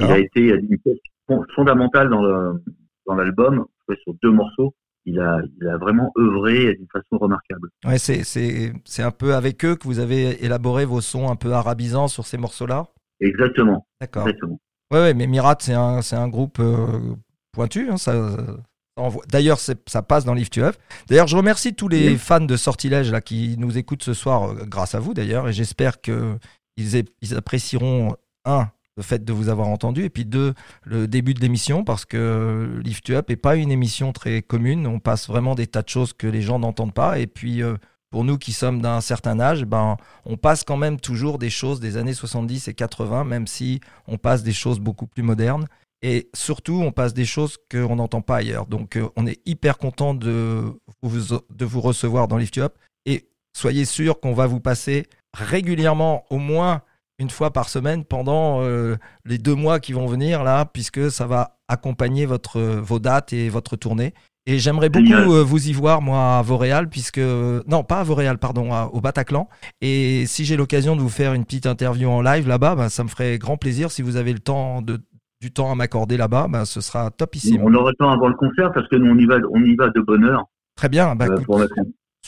Il 0.00 0.12
a 0.12 0.18
été 0.18 0.40
une 0.48 0.78
pièce 0.78 0.98
fon- 1.26 1.44
fondamentale 1.54 2.08
dans 2.08 2.22
le 2.22 2.62
dans 3.06 3.14
l'album, 3.16 3.66
sur 4.02 4.14
deux 4.22 4.30
morceaux. 4.30 4.74
Il 5.06 5.20
a, 5.20 5.38
il 5.60 5.68
a 5.68 5.76
vraiment 5.76 6.12
œuvré 6.18 6.74
d'une 6.74 6.86
façon 6.92 7.18
remarquable. 7.18 7.68
Ouais, 7.84 7.98
c'est 7.98 8.24
c'est 8.24 8.72
c'est 8.84 9.02
un 9.02 9.10
peu 9.10 9.34
avec 9.34 9.64
eux 9.64 9.76
que 9.76 9.84
vous 9.84 9.98
avez 9.98 10.42
élaboré 10.44 10.84
vos 10.86 11.00
sons 11.02 11.30
un 11.30 11.36
peu 11.36 11.52
arabisants 11.52 12.08
sur 12.08 12.26
ces 12.26 12.38
morceaux-là? 12.38 12.86
Exactement, 13.20 13.86
D'accord. 14.00 14.26
exactement. 14.26 14.58
Ouais, 14.90 15.00
ouais, 15.00 15.14
mais 15.14 15.26
Mirat, 15.26 15.56
c'est 15.60 15.74
un, 15.74 16.00
c'est 16.02 16.16
un 16.16 16.28
groupe 16.28 16.58
euh, 16.60 17.14
pointu. 17.52 17.90
hein, 17.90 17.96
ça, 17.96 18.14
D'ailleurs, 19.28 19.58
ça 19.58 20.02
passe 20.02 20.24
dans 20.24 20.34
Lift 20.34 20.54
You 20.56 20.64
Up. 20.64 20.76
D'ailleurs, 21.08 21.26
je 21.26 21.36
remercie 21.36 21.74
tous 21.74 21.88
les 21.88 22.10
Oui. 22.12 22.16
fans 22.16 22.40
de 22.40 22.56
Sortilège 22.56 23.10
là, 23.10 23.20
qui 23.20 23.56
nous 23.58 23.76
écoutent 23.76 24.04
ce 24.04 24.14
soir, 24.14 24.50
euh, 24.52 24.64
grâce 24.66 24.94
à 24.94 25.00
vous 25.00 25.14
d'ailleurs, 25.14 25.48
et 25.48 25.52
j'espère 25.52 26.00
qu'ils 26.00 26.38
ils 26.76 27.36
apprécieront, 27.36 28.14
un, 28.44 28.68
le 28.96 29.02
fait 29.02 29.24
de 29.24 29.32
vous 29.32 29.48
avoir 29.48 29.68
entendu, 29.68 30.04
et 30.04 30.10
puis 30.10 30.24
deux, 30.24 30.54
le 30.84 31.08
début 31.08 31.34
de 31.34 31.40
l'émission, 31.40 31.84
parce 31.84 32.04
que 32.04 32.80
Lift 32.84 33.10
Up 33.10 33.28
n'est 33.28 33.36
pas 33.36 33.56
une 33.56 33.72
émission 33.72 34.12
très 34.12 34.42
commune. 34.42 34.86
On 34.86 35.00
passe 35.00 35.26
vraiment 35.28 35.54
des 35.54 35.66
tas 35.66 35.82
de 35.82 35.88
choses 35.88 36.12
que 36.12 36.26
les 36.26 36.42
gens 36.42 36.58
n'entendent 36.58 36.94
pas, 36.94 37.18
et 37.18 37.26
puis. 37.26 37.62
euh, 37.62 37.76
pour 38.10 38.22
nous 38.22 38.38
qui 38.38 38.52
sommes 38.52 38.80
d'un 38.80 39.00
certain 39.00 39.40
âge, 39.40 39.64
ben, 39.64 39.96
on 40.24 40.36
passe 40.36 40.62
quand 40.62 40.76
même 40.76 41.00
toujours 41.00 41.36
des 41.36 41.50
choses 41.50 41.80
des 41.80 41.96
années 41.96 42.14
70 42.14 42.68
et 42.68 42.72
80, 42.72 43.24
même 43.24 43.48
si 43.48 43.80
on 44.06 44.18
passe 44.18 44.44
des 44.44 44.52
choses 44.52 44.78
beaucoup 44.78 45.08
plus 45.08 45.24
modernes. 45.24 45.66
Et 46.00 46.30
surtout, 46.32 46.80
on 46.80 46.92
passe 46.92 47.12
des 47.12 47.24
choses 47.24 47.56
qu'on 47.68 47.96
n'entend 47.96 48.20
pas 48.20 48.36
ailleurs. 48.36 48.66
Donc, 48.66 48.94
euh, 48.94 49.08
on 49.16 49.26
est 49.26 49.40
hyper 49.46 49.78
content 49.78 50.14
de 50.14 50.62
vous, 51.02 51.38
de 51.50 51.64
vous 51.64 51.80
recevoir 51.80 52.28
dans 52.28 52.36
Lift 52.36 52.56
Up. 52.58 52.76
Et 53.04 53.26
soyez 53.52 53.84
sûr 53.84 54.20
qu'on 54.20 54.32
va 54.32 54.46
vous 54.46 54.60
passer 54.60 55.06
régulièrement, 55.32 56.24
au 56.30 56.38
moins 56.38 56.82
une 57.18 57.30
fois 57.30 57.52
par 57.52 57.68
semaine, 57.68 58.04
pendant 58.04 58.62
euh, 58.62 58.96
les 59.24 59.38
deux 59.38 59.54
mois 59.54 59.80
qui 59.80 59.92
vont 59.92 60.06
venir, 60.06 60.42
là, 60.42 60.64
puisque 60.64 61.10
ça 61.10 61.26
va 61.26 61.56
accompagner 61.68 62.26
votre, 62.26 62.60
vos 62.60 62.98
dates 62.98 63.32
et 63.32 63.48
votre 63.48 63.76
tournée. 63.76 64.14
Et 64.46 64.58
j'aimerais 64.58 64.90
beaucoup 64.90 65.32
euh, 65.32 65.42
vous 65.42 65.68
y 65.68 65.72
voir, 65.72 66.02
moi, 66.02 66.38
à 66.38 66.42
Vauréal, 66.42 66.90
puisque. 66.90 67.20
Non, 67.66 67.82
pas 67.82 68.00
à 68.00 68.02
Vauréal, 68.02 68.36
pardon, 68.38 68.72
à- 68.74 68.90
au 68.92 69.00
Bataclan. 69.00 69.48
Et 69.80 70.26
si 70.26 70.44
j'ai 70.44 70.56
l'occasion 70.56 70.96
de 70.96 71.00
vous 71.00 71.08
faire 71.08 71.32
une 71.32 71.44
petite 71.44 71.66
interview 71.66 72.10
en 72.10 72.20
live 72.20 72.46
là-bas, 72.46 72.74
ben, 72.74 72.88
ça 72.90 73.04
me 73.04 73.08
ferait 73.08 73.38
grand 73.38 73.56
plaisir. 73.56 73.90
Si 73.90 74.02
vous 74.02 74.16
avez 74.16 74.34
le 74.34 74.40
temps 74.40 74.82
de, 74.82 75.00
du 75.40 75.50
temps 75.50 75.72
à 75.72 75.74
m'accorder 75.74 76.18
là-bas, 76.18 76.48
ben, 76.50 76.66
ce 76.66 76.82
sera 76.82 77.10
topissime. 77.10 77.62
On 77.64 77.72
aura 77.72 77.90
le 77.90 77.96
temps 77.96 78.10
avant 78.10 78.28
le 78.28 78.34
concert 78.34 78.70
parce 78.74 78.86
que 78.88 78.96
nous, 78.96 79.10
on 79.10 79.18
y 79.18 79.24
va, 79.24 79.36
on 79.50 79.64
y 79.64 79.74
va 79.76 79.88
de 79.88 80.00
bonne 80.00 80.24
heure 80.24 80.44
Très 80.76 80.88
bien, 80.90 81.14
bah, 81.14 81.26
euh, 81.26 81.34
écoute, 81.34 81.46
pour, 81.46 81.58
mettre 81.58 81.74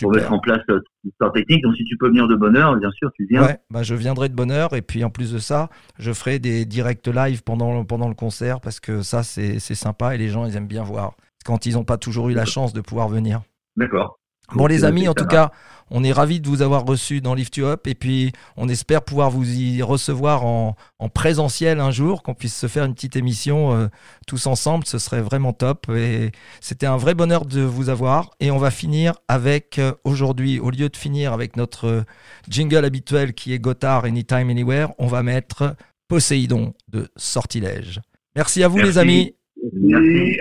en, 0.05 0.09
pour 0.09 0.13
super. 0.13 0.23
mettre 0.23 0.33
en 0.33 0.41
place 0.41 0.63
euh, 0.71 0.81
l'histoire 1.05 1.33
technique. 1.33 1.63
Donc, 1.63 1.77
si 1.77 1.85
tu 1.85 1.97
peux 1.97 2.09
venir 2.09 2.29
de 2.29 2.35
bonne 2.35 2.57
heure, 2.57 2.77
bien 2.77 2.91
sûr, 2.93 3.11
tu 3.15 3.27
viens. 3.27 3.43
Ouais, 3.43 3.59
bah, 3.71 3.83
je 3.83 3.95
viendrai 3.95 4.29
de 4.29 4.35
bonne 4.35 4.51
heure 4.51 4.75
et 4.75 4.83
puis 4.83 5.05
en 5.05 5.11
plus 5.11 5.33
de 5.33 5.39
ça, 5.39 5.69
je 5.99 6.13
ferai 6.13 6.39
des 6.39 6.65
directs 6.65 7.07
live 7.07 7.43
pendant, 7.43 7.85
pendant 7.85 8.09
le 8.09 8.15
concert 8.15 8.61
parce 8.61 8.81
que 8.81 9.03
ça, 9.03 9.23
c'est 9.23 9.59
c'est 9.59 9.75
sympa 9.75 10.15
et 10.15 10.19
les 10.19 10.29
gens, 10.29 10.47
ils 10.47 10.57
aiment 10.57 10.67
bien 10.67 10.83
voir 10.83 11.15
quand 11.45 11.65
ils 11.65 11.75
n'ont 11.75 11.85
pas 11.85 11.97
toujours 11.97 12.29
eu 12.29 12.35
la 12.35 12.45
chance 12.45 12.73
de 12.73 12.81
pouvoir 12.81 13.09
venir. 13.09 13.43
D'accord. 13.77 14.19
Bon, 14.55 14.67
les 14.67 14.85
euh, 14.85 14.89
amis, 14.89 15.09
en 15.09 15.15
tout 15.15 15.27
cas, 15.27 15.51
on 15.91 16.03
est 16.05 16.13
ravis 16.13 16.41
de 16.41 16.49
vous 16.49 16.63
avoir 16.63 16.85
reçus 16.85 17.21
dans 17.21 17.35
Lift 17.35 17.57
You 17.57 17.67
Up 17.67 17.87
et 17.87 17.95
puis 17.95 18.33
on 18.57 18.69
espère 18.69 19.03
pouvoir 19.03 19.31
vous 19.31 19.49
y 19.49 19.83
recevoir 19.83 20.45
en, 20.45 20.77
en 20.99 21.09
présentiel 21.09 21.81
un 21.81 21.91
jour, 21.91 22.23
qu'on 22.23 22.35
puisse 22.35 22.57
se 22.57 22.67
faire 22.67 22.85
une 22.85 22.95
petite 22.95 23.17
émission 23.17 23.75
euh, 23.75 23.87
tous 24.27 24.47
ensemble. 24.47 24.87
Ce 24.87 24.99
serait 24.99 25.23
vraiment 25.23 25.53
top 25.53 25.89
et 25.91 26.33
c'était 26.61 26.87
un 26.87 26.97
vrai 26.97 27.15
bonheur 27.15 27.45
de 27.45 27.61
vous 27.61 27.89
avoir. 27.89 28.31
Et 28.41 28.51
on 28.51 28.59
va 28.59 28.71
finir 28.71 29.15
avec 29.29 29.79
euh, 29.79 29.93
aujourd'hui, 30.05 30.59
au 30.59 30.71
lieu 30.71 30.89
de 30.89 30.97
finir 30.97 31.33
avec 31.33 31.57
notre 31.57 32.05
jingle 32.49 32.85
habituel 32.85 33.35
qui 33.35 33.53
est 33.53 33.59
Gotthard 33.59 34.05
Anytime 34.05 34.51
Anywhere, 34.51 34.89
on 34.99 35.07
va 35.07 35.23
mettre 35.23 35.77
Poséidon 36.09 36.75
de 36.89 37.09
Sortilège. 37.17 38.01
Merci 38.35 38.63
à 38.63 38.69
vous, 38.69 38.77
Merci. 38.77 38.91
les 38.93 38.99
amis. 38.99 39.35
Merci. 39.73 40.41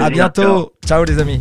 à 0.00 0.10
bientôt. 0.10 0.72
À. 0.82 0.86
Ciao, 0.86 1.04
les 1.04 1.18
amis. 1.18 1.40